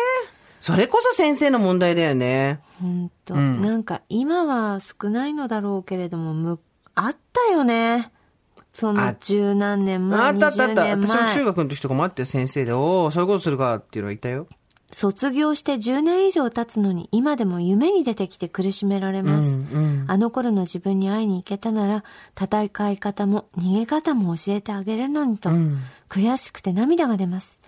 [0.62, 2.62] それこそ先生の問題だよね。
[2.82, 6.58] ほんと、うんなんか今は少ないのだろうけれども、む、
[6.96, 8.14] あったよね。
[8.74, 10.86] そのあ十何年あ前、ったあったあ20った。
[10.86, 11.44] 年私も中前。
[11.46, 12.72] 学の時とかもあったよ、先生で。
[12.72, 14.48] おおそういうことするかっていうのはいたよ。
[14.92, 19.56] 卒業して10年以上経つのに今でも夢に出てきて苦しめられます。
[19.56, 22.04] うんうんあの頃の自分に会いに行けたなら、
[22.40, 27.60] 戦い方も逃げ方も教えてあげるのにと、うん悔しくて涙が出ます。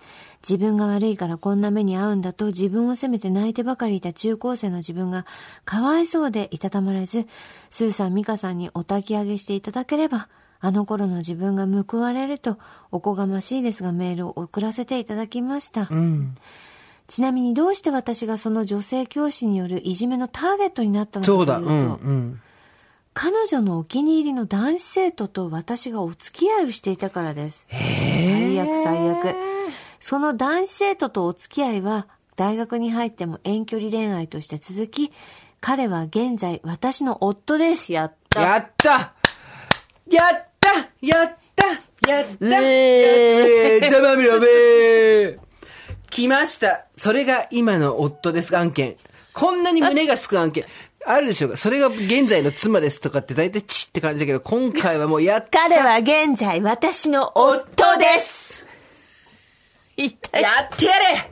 [0.48, 5.26] 自分が悪いからこんな目に遭うんだと自分を責めて泣いてばかりいた中高生の自分が
[5.64, 7.26] かわいそうでいたたまれず、
[7.70, 10.28] スーさん、ミカさんにお焚き上げしていただければ、
[10.60, 12.58] あの頃の自分が報われると、
[12.90, 15.88] おこがましいですがメールを送らせていただきました。
[15.90, 16.36] うん。
[17.08, 21.72] ちなみにどうして私がその女性教師によるいじめのターゲットになったのかというと、そうんう
[22.12, 22.40] ん。
[23.14, 27.66] 彼女のお気に入りの男子生徒と私がお付き合いをしていたからです。
[27.70, 29.34] 最悪最悪。
[30.00, 32.06] その男子生徒とお付き合いは
[32.36, 35.10] 大学に入っても遠距離恋愛として続き、
[35.60, 37.92] 彼は現在私の夫です。
[37.92, 38.42] やった。
[38.42, 38.90] やった。
[40.08, 40.70] やった。
[41.00, 41.66] やった。
[42.08, 42.38] やった。
[42.38, 43.80] ねえ。
[43.82, 45.47] ーざまみろべ
[46.18, 46.84] 来ました。
[46.96, 48.96] それが今の夫です、案件。
[49.32, 50.64] こんなに胸がすく案件。
[51.06, 51.56] あるでしょうか？
[51.56, 55.60] それが現在の妻ですとかって大体チって感じだけど、今回はもうやった。
[55.68, 58.66] 彼は現在私の夫です。
[59.96, 61.30] 一 体やってやれ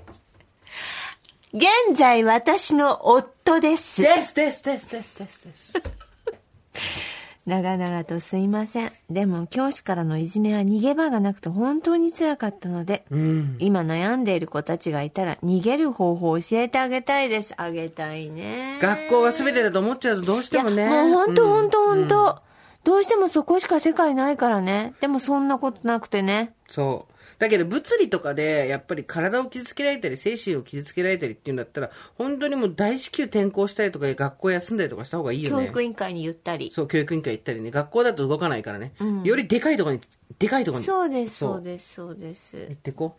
[1.52, 4.02] 現在私の夫です。
[4.02, 5.72] ですですですですですです。
[7.46, 8.92] 長々とすいません。
[9.08, 13.56] でも教師からのいじめは逃げ場がなくて本当に辛かったので、うん。
[13.60, 17.54] 今悩んでいる子たちがいたら逃げる方法を教えてあげたいです。
[17.56, 18.78] あげたいね。
[18.80, 20.88] 学校が全てだと思っちゃうとどうしてもね。
[20.88, 22.42] もう本当うん本当本当。
[22.82, 24.94] どうしてもそこしか世界ないからね。
[25.00, 26.54] でもそんなことなくてね。
[26.68, 27.15] そう。
[27.38, 35.66] だけど物理とかで、やっぱり体を傷つけられたり、精神を傷つけられたりっていうんだったら、本当にもう大至急転校したりとか、学校休んだりとかした方がいいよ教ね。
[35.66, 36.70] 育委員会に言ったり。
[36.74, 37.70] そう、教育委員会行ったりね。
[37.70, 38.92] 学校だと動かないからね。
[39.24, 40.00] よりでかいところに、
[40.38, 40.86] でかいところに。
[40.86, 42.72] そうです、そうです、そうです行。
[42.72, 43.16] ってこ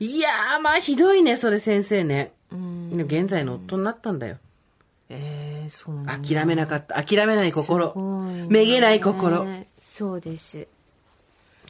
[0.00, 0.04] う。
[0.04, 2.32] いやー、まあひどいね、それ先生ね。
[2.50, 4.36] でも現在の夫になったんだよ。
[5.10, 7.02] えー、そう諦めなかった。
[7.02, 7.92] 諦めない心。
[7.92, 9.46] すごいねめげない心。
[9.80, 10.68] そうです。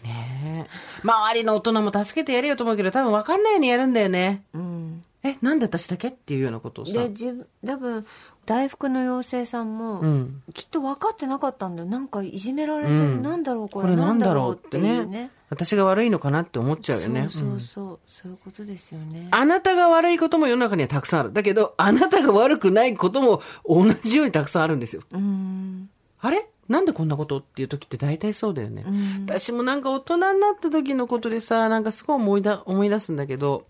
[0.04, 0.70] ねえ。
[1.02, 4.44] 周りの大人も助けてやれよと思うけど、多分分かんないようにやるんだよね。
[4.54, 5.04] うん。
[5.24, 6.08] え、なんで私だけ？
[6.08, 6.92] っていうようなことをさ。
[6.92, 8.06] で、自分、多分、
[8.46, 10.42] 大福の妖精さんも、うん。
[10.54, 11.88] きっと分かってなかったんだよ。
[11.88, 12.98] なんかいじめられてる。
[12.98, 13.90] うんなんだろうここれ。
[13.90, 15.32] れなんだろうっっててねね。
[15.50, 17.22] 私が悪いのかなって思っちゃうよね。
[17.22, 17.98] そうそうそう。
[18.06, 19.26] そういうことですよね。
[19.32, 21.32] あなたが悪いことも世の中にはたくさんある。
[21.32, 25.02] だけど、あなたが悪くないことも同じようにたくさんあるんですよ。
[25.10, 25.90] うん。
[26.20, 26.48] あれ？
[26.68, 28.84] なんでこんなことっていう時って大体そうだよね。
[28.86, 33.66] うん私もなんか大人になった時のことでさ、なんかすごい思いだ思い出すんだけど、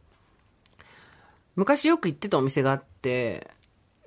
[1.57, 3.51] 昔よく行ってたお店があって、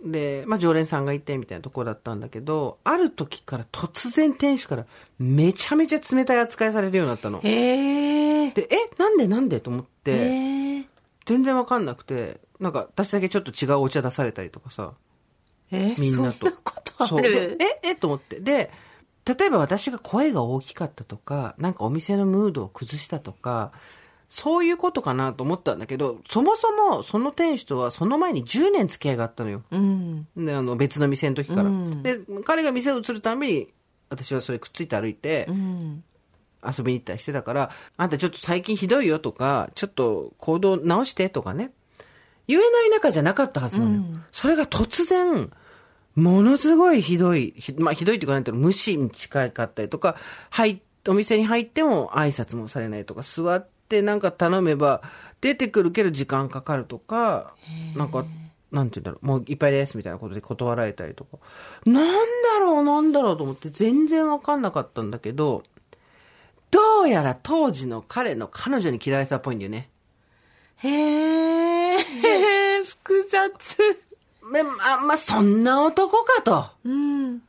[0.04, 4.86] で、まあ常連さんがいてみたいなところだったんだけど、ある時から突然店主から
[5.20, 7.39] めちゃめちゃ冷たい扱いされるようになったの。
[7.42, 8.54] で、え、
[8.98, 9.60] なんでなんで？
[9.60, 10.86] と思って。
[11.26, 14.94] 全然わかんなくて、なんか私だけちょっと違うお茶出されたりとかさ、
[15.72, 16.38] えみんなと。
[16.38, 17.57] そんなことそうある？
[17.57, 18.39] でええと思って。
[18.39, 18.72] で、
[19.26, 23.72] 例えば私が声が大きかったとか、なんかお店のムードを崩したとか、
[24.30, 29.63] そういうことかなと思ったんだけど、そもそもその店主とはその前に10年付き合いがあったのよ。
[29.72, 30.28] うん。
[30.38, 31.63] で、あの別の店の時から。
[31.63, 33.67] うんで、彼が店を移るたんびに、
[34.09, 36.03] 私はそれくっついて歩いてう、ん。
[36.63, 41.72] 遊びに行ったりしてたから、あんたちょっと最近ひどいよとか、ちょっと行動直してとかね。
[42.47, 43.97] 言えない仲じゃなかったはずなのよ。
[43.97, 45.51] うんそれが突然、
[46.16, 50.16] ものすごいひどい、ひまあひどいっていうかないうの、無視に近かったりとか、
[50.49, 55.01] はい、お店に入っても挨拶もされないとか、座ってなんか頼めば、
[55.39, 57.55] 出てくるけど時間かかるとか、
[57.95, 58.26] なんか、
[58.72, 61.38] なんていうんだろう、もういっぱいですみたいなことで断られたりとか、
[61.86, 65.64] なんだろう、なんだろうと思って全然わかんなかったんだけど、
[66.70, 69.89] どうやら当時の彼の彼女に嫌われてたっぽいんだよね。
[70.78, 72.03] へえ。
[72.84, 74.11] 複雑。
[74.52, 76.66] でまあ、まあ、そんな男かと。
[76.86, 77.41] うん。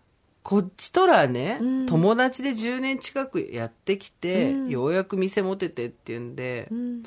[0.42, 7.02] こっちとらね、うん友達で10年近くやってきて、うんようやく店持ててっていうんでう、ん。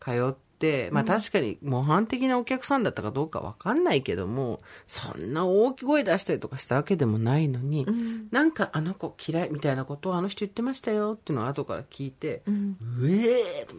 [0.00, 8.28] 通って、まあ確かに模範的なお客さんだったかどうかわかんないけども、そんな大きい声出したりとかしたわけでもないのに、うん。
[8.30, 12.76] なんかあの子嫌いみたいなことをあの人言ってましたよっていうのを後から聞いて、うん。
[13.00, 13.74] うえーと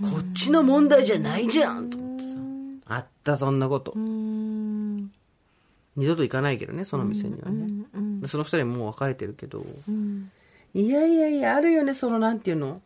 [0.00, 0.22] 思って。
[0.24, 2.36] こっちの問題じゃないじゃんと思ってさ。
[2.86, 3.98] あった、そんなことう。
[3.98, 5.12] ん。
[5.96, 7.86] 二度と行かないけどね、その店にはね。
[7.94, 8.28] うん。
[8.28, 9.64] その二人もう別れてるけど。
[9.88, 10.30] うん。
[10.74, 12.80] いやいやいや、あるよね、そのなんていうの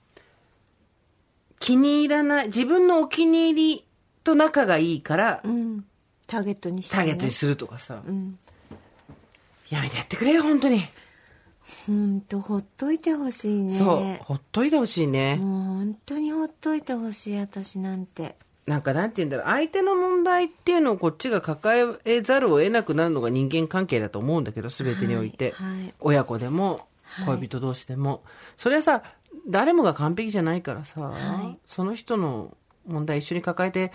[1.60, 3.84] 気に入らない、自分のお気に入り
[4.24, 5.84] と仲がいいから、うん。
[6.26, 8.02] ターゲットにして、ターゲットにするとかさ。
[8.06, 8.38] うん。
[9.70, 10.82] やめてやってくれよ、本当に。
[11.86, 13.74] ほんと、ほっといてほしいね。
[13.74, 15.36] そう、ほっといてほしいね。
[15.36, 18.36] もう本当にほっといてほしい、私なんて。
[18.66, 25.52] なんかなんて言うんだろう、相手の問題っていうのをこっちが抱えざるを得なくなるのが人間関係だと思うんだけど、全てにおいて。
[25.52, 28.24] はいはい親子でも、はい恋人同士でも。
[28.56, 29.02] それはさ、
[29.48, 32.56] 誰もが完璧じゃないからさ、はいその人の
[32.86, 33.92] 問題一緒に抱えて、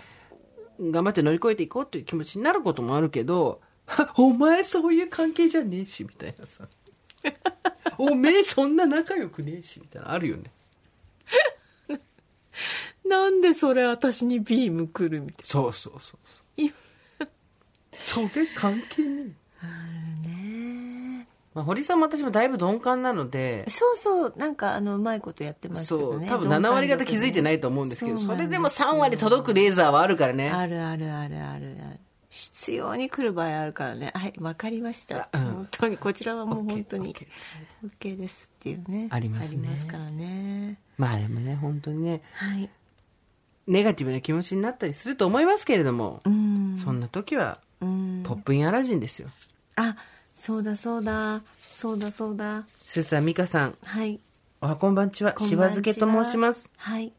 [0.80, 3.60] 頑張って乗り越えていこうっていう気持ちになることもあるけど、
[4.16, 6.66] お前そういう関係じゃねえし、みたいなさ。
[7.98, 10.50] おめえそんな仲良くねえし、みたいなのあるよね。
[13.12, 16.62] なんでそれ私にビーム来るみたいそうそうそうそう。
[16.62, 16.72] い
[17.92, 19.66] それ関係ねえ。
[19.66, 20.30] な。
[20.30, 26.26] ねまあ、堀さんも私もだいぶ鈍感なので、そうそう、なんかあの、うまいことやってますけそう、どね。
[26.26, 30.50] 多分7割方気づいてないと思うんですけど、それでも3割届くレーザーはあるからね。
[30.50, 32.00] あるあるあるあるある。
[32.30, 34.10] 必要に来る場合あるからね。
[34.14, 35.28] はい、わかりました。
[35.32, 37.26] あうん本当に、こちらはもう本当に OK
[38.00, 39.08] OK ですっていうね。
[39.10, 40.78] ありますねありますからね。
[40.96, 42.70] まあでもね、本当にね、はい。
[43.66, 46.76] ネガティブな気持ちになったりすると思いますけれども、うん。
[46.76, 48.22] そんな時は、うん。
[48.24, 49.28] ポップインアラジンですよ。
[49.76, 49.96] あ、
[50.34, 51.42] そうだそうだ。
[51.72, 52.64] そうだそうだ。
[52.84, 54.20] スーさん、ミカさん、はい。
[54.60, 56.70] おはこんばんちは、しばんちはば漬けと申します。
[56.76, 57.12] はい。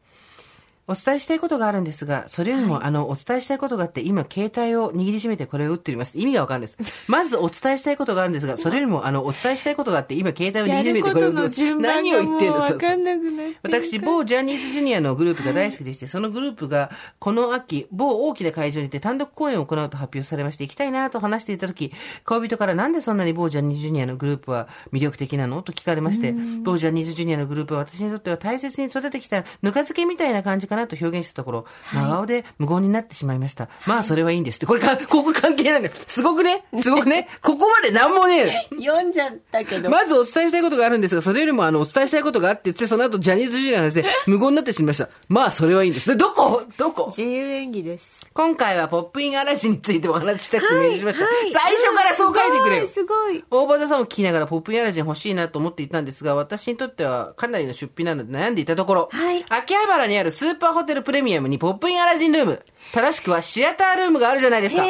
[0.86, 6.18] お伝えしたいことがあるんですが、それよりも、あの、お伝えしたいことがあって、今、携帯を握りしめてこれを打っております。
[6.18, 6.78] 意味がわかんないです。
[7.08, 11.80] まず、お伝えしたいことがあるんですが、それよりも、あの、お伝えしたいことがあって、今、携帯を握りしめてこれを打っております。
[11.80, 21.92] 何を言ってんのわかんなくな私、某ジャニーズジュニアのグループが大好きでして、そのグループがこの秋、某大きな会場にて単独公演を行うと発表されまして、行きたいなと話していた時、
[22.26, 25.62] 恋人からなんでそんなに某ジャニーズジュニアのグループは魅力的なの？
[25.62, 33.68] と聞かれまして、某ジャニーズジュニアのグループは私にとっては大切に育ててきたぬか漬けみたいな感じかかなと表現してたところ、真顔で無言になってしまいました。
[33.86, 34.66] まあ、それはいいんですって。
[34.66, 35.92] これか、ここ関係ないのよ。
[36.06, 36.64] すごくね？
[36.80, 37.28] すごくね？
[37.40, 39.90] ここまでなんもね読んじゃったけど。
[39.90, 45.08] まずお伝えしたいことがあるんですが、それよりもあの、お伝えしたいことがあって言って、その後ジャニーズジュニアの話で無言になってしまいました。
[45.28, 46.08] まあ、それはいいんです。
[46.08, 46.62] で、どこ？
[46.76, 47.06] どこ？
[47.08, 48.24] 自由演技です。
[48.34, 51.24] 今回はポップイン嵐についてお話ししたくてメールしました。
[51.24, 52.88] はい最初からそう書いてくれよ。
[52.88, 64.84] すごい、す大場座さんを聞きながらポップインアラジン欲しいなと思っていたんですが、私にとってはかなりの出費なので悩んでいたところ、はい秋葉原にあるスーパーホテルプレミアムにポップインアラジンルーム、正しくはシアタールームがあるじゃないですか。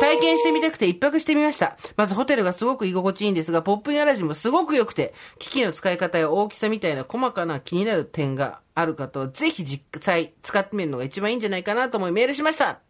[0.00, 1.76] 体験してみたくて一泊してみました。
[1.96, 12.74] まずホテルがすごく居心地いいんですが、ポップインアラジンもすごく良くて、機器の使い方や大きさみたいな細かな気になる点がある方は、ぜひ実際使ってみるのが一番いいんじゃないかなと思いメールしました。
[12.74, 12.80] と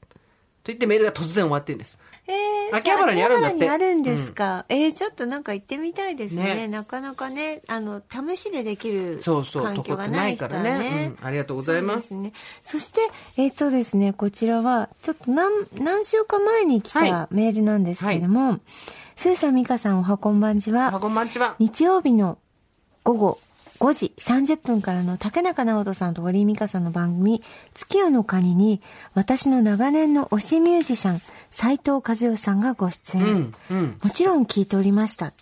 [0.73, 1.99] 言ってメールが突然終わってるんです。
[2.27, 4.65] えー、秋葉原にあるんだって秋葉原にあるんですか？
[4.69, 6.55] えー、ちょっとなんか行ってみたいですね。
[6.55, 11.15] ねなかなかね、あの、試しでできる環境がない人はとこってないからねね。
[11.19, 12.33] うんありがとうございますそね。
[12.63, 13.01] そして、
[13.37, 18.59] えっ、とですね、こちらは、ちょっと何、何週間前に来はたメールなんですけれども、
[19.17, 20.95] スーさん、ミカさん、おはこんばんちは。
[20.95, 21.57] あ、こんばんちは。
[21.59, 22.39] 日曜日の
[23.05, 23.39] 午後
[23.81, 27.43] 5時30分からの竹中直人さんと堀井美香さんの番組、
[27.75, 28.81] 月夜のカニに、
[29.15, 31.21] 私の長年の推しミュージシャン、
[31.51, 33.25] 斉藤和義さんがご出演。
[33.25, 35.33] うんうんもちろん聞いておりました。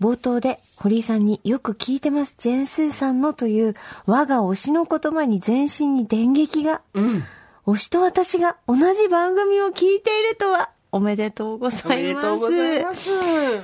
[0.00, 3.74] 冒頭で堀井さんによく聞いてます、ジェーンスーさんのという
[4.06, 6.82] 我が推しの言葉に全身に電撃が。
[6.94, 7.24] うん。
[7.66, 11.86] 推しと私が同じ番組を聞いているとは、おめでとうございます。
[11.86, 13.10] おめでとうございます。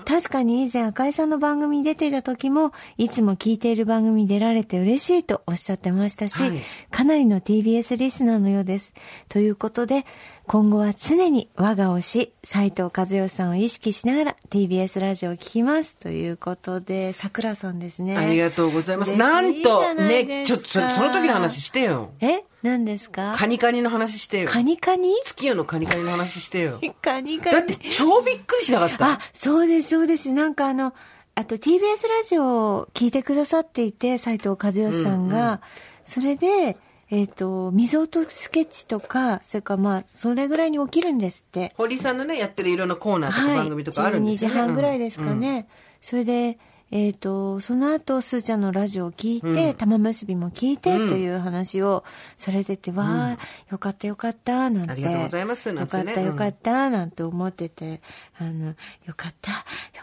[0.04, 6.60] 確かに以前赤井さんの番組に出ていた時も、いつも聞いている番組に出られて嬉しいとおっしゃってましたし、はい
[6.90, 8.94] かなりの TBS リスナーのようです。
[9.28, 10.04] ということで、
[10.52, 15.94] 今後は常に我が推し、斉藤和義さんを意識しながら TBS ラジオを聞きます。
[15.94, 18.16] ということで、桜さんですね。
[18.16, 19.14] ありがとうございます。
[19.14, 22.10] なんと、ね、ちょっとその時の話してよ。
[22.18, 22.42] え？
[22.64, 23.32] 何ですか？
[23.36, 24.48] カニカニの話してよ。
[24.48, 25.14] カニカニ？
[25.24, 26.80] 月夜のカニカニの話してよ。
[27.00, 27.56] カニカニ。
[27.56, 30.32] だって超びっくりしなかったあ、そうです、そうです。
[30.32, 30.94] なんかあの、
[31.36, 31.78] あと TBS
[32.08, 32.44] ラジオ
[32.74, 35.60] を聞いてくださっていて、斉藤和義さんが、
[36.04, 36.76] それで、
[37.10, 41.72] えっ、と、水音スケッチとか、それからまあ、それぐらいに起きるんですって。
[41.76, 44.56] 堀井さんのね、やってるいろんなコーナーとか番組とかあるんですよね。
[44.56, 45.40] 12時半ぐらいですかうん。
[45.40, 45.66] ね。
[46.00, 46.58] それで、
[46.92, 52.04] えっ、と、その後、すーちゃんのラジオを聞いて、玉結びも聞いて、うんという話を
[52.36, 53.38] されてて、わあ、
[53.70, 54.92] よかったよかった、なんて。
[54.92, 58.00] ありがとうございますなんてねよかったよかった、なんて思ってて、
[58.38, 58.74] あの、よ
[59.16, 59.56] かった、よ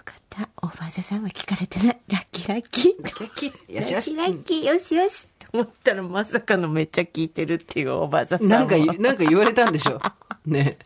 [0.04, 2.00] かった、オーバーザさんは聞かれてない。
[2.08, 3.04] ラッキーラッキー。
[3.04, 5.28] ラッキーよしよしラッキーラッキー、よしよし。
[5.54, 8.50] 思ったら、まさかのめっちゃ聞いてるっていうオーバーザさんも。
[8.50, 10.00] なんか、なんか言われたんでしょ。
[10.46, 10.78] ね。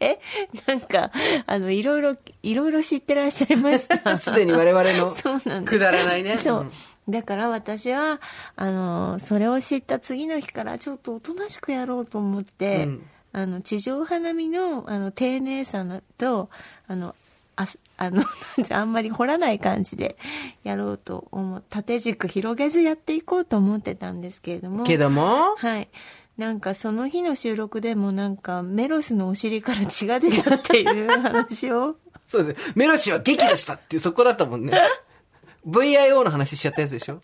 [0.00, 0.18] え、
[0.66, 1.10] なんか、
[1.46, 4.18] あの、いろいろ、いろいろ知ってらっしゃいました。
[4.18, 6.36] すでに我々の そうなんくだらないね。
[6.36, 6.70] そう。
[7.08, 8.20] だから私は、
[8.56, 16.50] あの、それを知った次の日からちょっとおとなしくやろうと思って、うんあの、地上花見の、あの、丁寧さのと、
[16.86, 17.14] あの、
[17.56, 18.24] あすあの、
[18.70, 20.16] あんまり掘らない感じで
[20.64, 21.62] やろうと思う。
[21.68, 24.84] 縦軸広げずやっていこうと思ってたんですけれども。
[24.84, 25.88] けども、はい。
[26.36, 31.96] なんかその日の収録でもなんかメロスのお尻から血が出たっていう話を。
[32.26, 32.72] そうです。
[32.74, 34.76] メロシは激怒したっていうそこだったもんね。
[35.68, 37.14] VIO の話しちゃったやつでしょ？
[37.14, 37.20] うん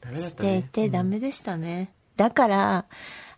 [0.00, 0.68] ダメだっしたていね。
[0.72, 1.92] てダメでしたね。
[2.16, 2.84] だから、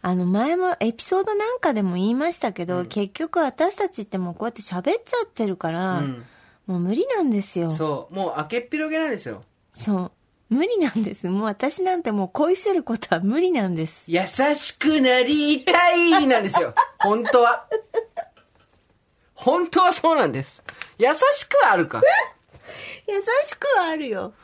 [0.02, 6.26] あの前もエピソードなんかでも言いましたけど、結局私たちってもうこうやって喋っちゃってるから、うん
[6.66, 7.70] もう無理なんですよ。
[7.70, 7.78] そう。
[7.78, 8.14] そう。
[8.14, 9.42] もう明けっぴろげなんですよ。
[10.48, 11.28] 無理なんです。
[11.28, 14.04] もう私なんてもう恋することは無理なんです。
[14.06, 14.20] 優
[14.54, 16.74] しくなりたいなんですよ。
[17.00, 17.66] 本当は。
[19.34, 20.62] 本当はそうなんです。
[20.98, 22.00] 優しくはあるか。
[23.08, 24.34] 優しくはあるよ。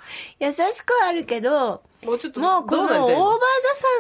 [0.41, 3.09] 優しくはあるけど、もうちょっと、もうこのオーバーザ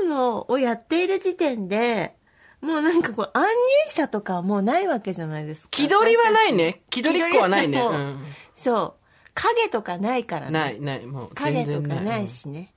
[0.01, 2.15] さんのをやっている時点で、
[2.61, 3.49] もうなんかこう、安入
[3.89, 5.69] さとかはもうないわけじゃないですか。
[5.71, 6.83] 気取りはないね。
[6.91, 7.81] 気取りっこはないね。
[7.81, 8.25] ううん
[8.55, 8.95] そう。
[9.35, 10.53] 影とかないからね。
[10.53, 12.73] ない、ない、もう影全然とかないしね。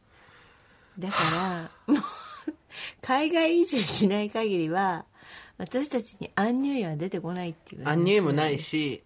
[0.99, 1.15] だか
[1.87, 2.03] ら、もう、
[3.01, 5.05] 海外移住しない限りは、
[5.57, 7.87] 私たちにアンニュイは出てこないっていう。
[7.87, 8.59] アンニュイもない。
[8.59, 9.03] し、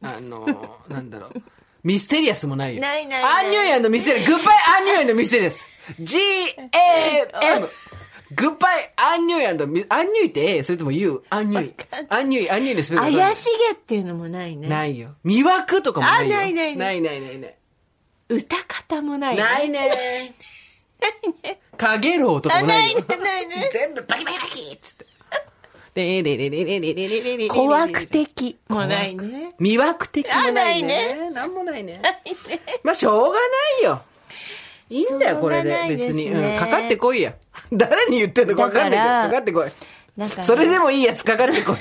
[0.00, 0.46] あの、
[0.88, 1.32] なんだろう。
[1.84, 2.80] ミステリアスもないよ。
[2.80, 4.28] ないないないアンニュイミステリアス。
[4.28, 5.66] グッバイアンニュイの店です。
[5.98, 7.68] G-A-M。
[8.34, 10.62] グッバイアンニュイミアンニュイって A?
[10.62, 11.22] それとも U?
[11.28, 11.74] アンニュイ。
[12.08, 14.68] アンニュイ、アンニュイのスペル怪しげっていうのもないね。
[14.68, 15.16] ないよ。
[15.24, 16.36] 魅惑とかもないよ。
[16.36, 17.56] あないないなないないないない。
[18.28, 19.42] 歌方もないね。
[19.42, 20.34] ないね。
[21.76, 23.70] かげろうとかあ、もなよないいね。、ないね。
[23.72, 25.06] 全部バキバキバキっつって。
[25.94, 29.54] でででででででででで怖惑的もないね。
[29.60, 31.30] 魅惑的もないね。
[31.30, 32.00] なんもないね。
[32.82, 33.36] まあ、しょうがな
[33.80, 34.02] いよ。
[34.88, 35.94] いいんだよ、これで。
[35.96, 36.30] 別に。
[36.30, 36.58] うん。
[36.58, 37.34] かかってこいや。
[37.70, 40.42] 誰に言ってんのか分かんないけど、かかってこい。
[40.42, 41.76] それでもいいやつかかってこい。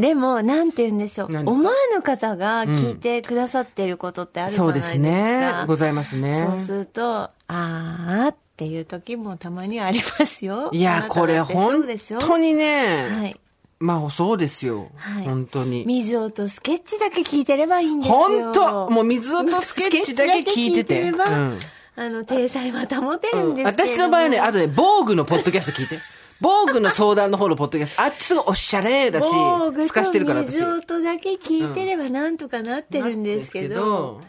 [0.00, 1.28] でも、なんて言うんでしょう。
[1.28, 4.90] 思わぬ方が聞いてくださってることってあるじゃないですか。
[4.92, 5.64] そうですね。
[5.66, 6.44] ございますね。
[6.46, 10.70] そうすると、あーっていう時もたまにはありますよ。
[10.72, 13.40] いや、これ本本当にね、はい。
[13.78, 14.90] まあそうですよ。
[14.96, 15.84] はい本当に。
[15.86, 18.14] 水音スケッチだけ聞いてればいいんですよ。
[18.14, 21.58] 本当もう水音スケッチだけ聞いてて ればうん
[21.94, 25.98] あの、体裁は保てるんですけれども、私の場合はね、あとね、防具のポッドキャスト聞いて。
[26.40, 28.02] 防具の相談の方のポッドキャスト。
[28.02, 30.58] あっちすごいおしゃれだし透かしてるから私。
[30.58, 34.20] と水音だけ聞いてればなんとかなってるんですけど、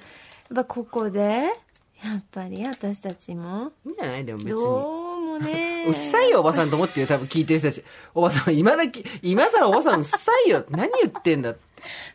[0.50, 1.46] やっぱここで、
[2.06, 4.26] やっぱり私たちも、いいんじゃない？
[4.26, 4.52] でも別に。
[4.54, 5.86] どうもね。
[5.88, 7.84] うっさいよ、おばさんと思ってるよ、多分聞いてる人たち。
[8.14, 10.66] おばさん、今だけ、今更おばさんうっさいよ。
[10.72, 11.56] 何言ってんだ。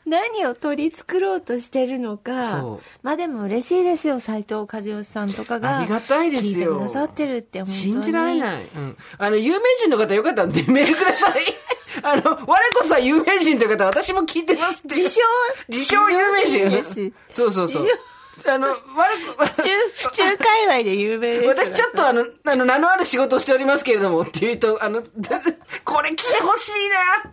[0.07, 2.87] 何を取り繕ろうとしてるのかそう。
[3.03, 5.79] まあでも嬉しいですよ、斉藤和義さんとかが。
[5.79, 6.51] ありがたいですよ。
[6.51, 7.63] 聞いてくださってるって。
[7.67, 8.63] 信じられない。
[8.77, 8.97] うん。
[9.19, 11.43] あの、有名人の方よかったんで メールください。
[12.03, 14.95] あの、我こそは有名人という方、私も聞いてますって。
[14.95, 15.21] 自称？
[15.69, 16.45] 自称有名
[16.81, 17.87] 人そうそうそう。
[18.47, 18.75] あの、我
[19.37, 21.47] こ、 府中、府中界隈で有名です。
[21.49, 25.03] 私ちょっとあの、あの、名のある仕事をしておりますけれども、っていうと、あの、
[25.85, 27.33] これ来てほしいな。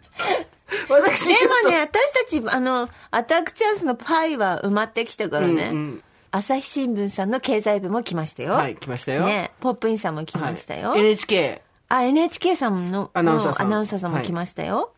[0.89, 1.27] 私。
[1.27, 5.53] でもね、私たち、あの、アタックチャンスのパイは埋まってきたからね。
[5.53, 8.55] うんうん朝日新聞さんの経済部も来ましたよ。
[8.55, 9.25] はい、来ましたよ。
[9.25, 10.89] ね、ポップインさんも来ましたよ。
[10.89, 11.61] はい NHK。
[11.87, 14.91] あ、NHK さんのアナウンサーさんアナウンサーさんも来ましたよ。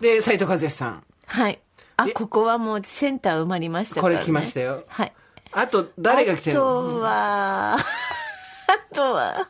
[0.00, 1.02] で、斉藤和義さん。
[1.26, 1.58] はい。
[1.96, 2.12] あ、え？
[2.12, 4.14] ここはもうセンター埋まりましたから、ね。
[4.16, 5.12] これ来ましたよはい。
[5.52, 9.48] あと、誰が来てるあのとは、あとは、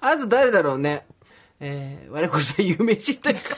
[0.00, 1.04] あと誰だろうね。
[1.60, 3.56] えー、我こそは有名人というか。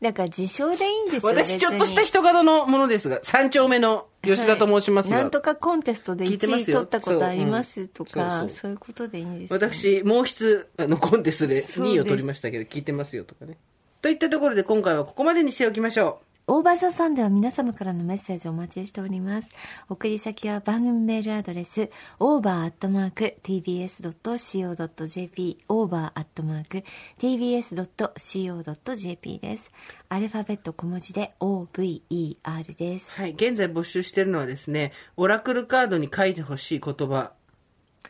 [0.00, 8.48] だから自称でいいんですよ私、ちょっとした人角のものですが、三丁目の吉田と申しますが、はいなんとかコンテストで1位取ったことありますとそううんか、そう。
[8.50, 9.56] そういうことでいいんですよ。
[9.56, 13.56] 私、毛筆あのコンテストでそうです2位を取りましたけど、聞いてますよとかね。
[14.02, 19.50] といったところで今回はここまでにしておきましょオーバーザさんでは皆様からのメッセージをお待ちしております。
[19.88, 21.90] 送り先は番組メールアドレス、
[22.20, 22.88] over.tbs.co.jp、
[25.68, 26.18] over.tbs.co.jp
[29.40, 29.72] です。
[30.08, 33.16] アルファベット小文字で OVER です。
[33.18, 33.22] う。
[33.22, 33.32] はい。
[33.32, 37.32] 現在募集してるのはですね、オラクルカードに書いてほしい言葉、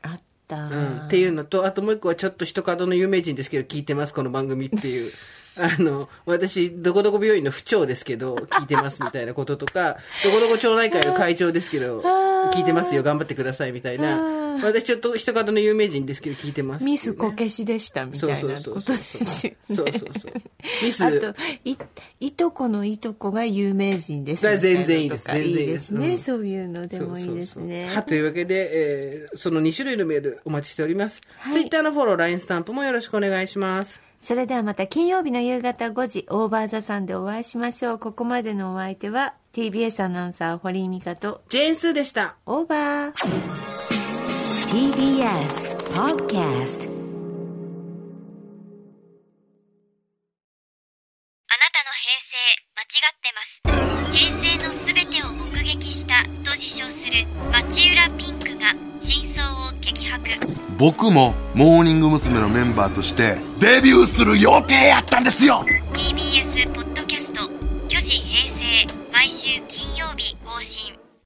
[0.02, 0.66] あった。
[0.66, 5.12] うん、っていうのと、あともう一個はちょっと一角の有名人ですけど、聞いてます、この番組っていう。
[5.56, 12.00] あの、私、どこどこ病院の府長ですけど、聞いてますみたいなこととか、 どこどこ町内会の会長ですけど、
[12.52, 14.20] 聞いてますよ、頑張ってくださいみたいな。
[14.62, 19.56] 私ちょっと一角の有名人ですけど、聞いてますね、ミスこけしでしたみたいなことですよね。
[19.68, 20.32] そうそうそう。
[20.82, 21.04] ミス。
[21.04, 21.34] あと、
[21.64, 21.76] い、
[22.20, 26.08] いとこのいとこが有名人ですみ全然いいです全然いいですね。
[26.10, 27.94] うんそういうのでもいいですね。
[27.94, 31.20] はというわけで、えーその2種類のメールお待ちしております。
[31.38, 34.05] はいツイッターのフォロー、LINE スタンプもよろしくお願いします。
[34.26, 38.00] それではまた金曜日の夕方5時、オーバーザさんでお会いしましょう。
[38.00, 42.34] ここまでのお相手は、TBS アナウンサー、堀井美香と、ジェーンスーでした。
[42.44, 43.14] オーバー。
[44.66, 46.10] TBS Podcast あな
[51.70, 52.34] たの平成
[52.74, 53.62] 間違ってます
[54.12, 54.45] 平成
[56.44, 60.30] と自称する町浦ピンクが真相を激白。
[60.78, 62.40] 僕もモーニング娘。
[62.40, 65.64] のメンバーとしてデビューする予定やったんですよ。
[65.92, 67.50] TBS ポッドキャスト
[67.88, 70.95] 「虚子平成」毎週金曜日更新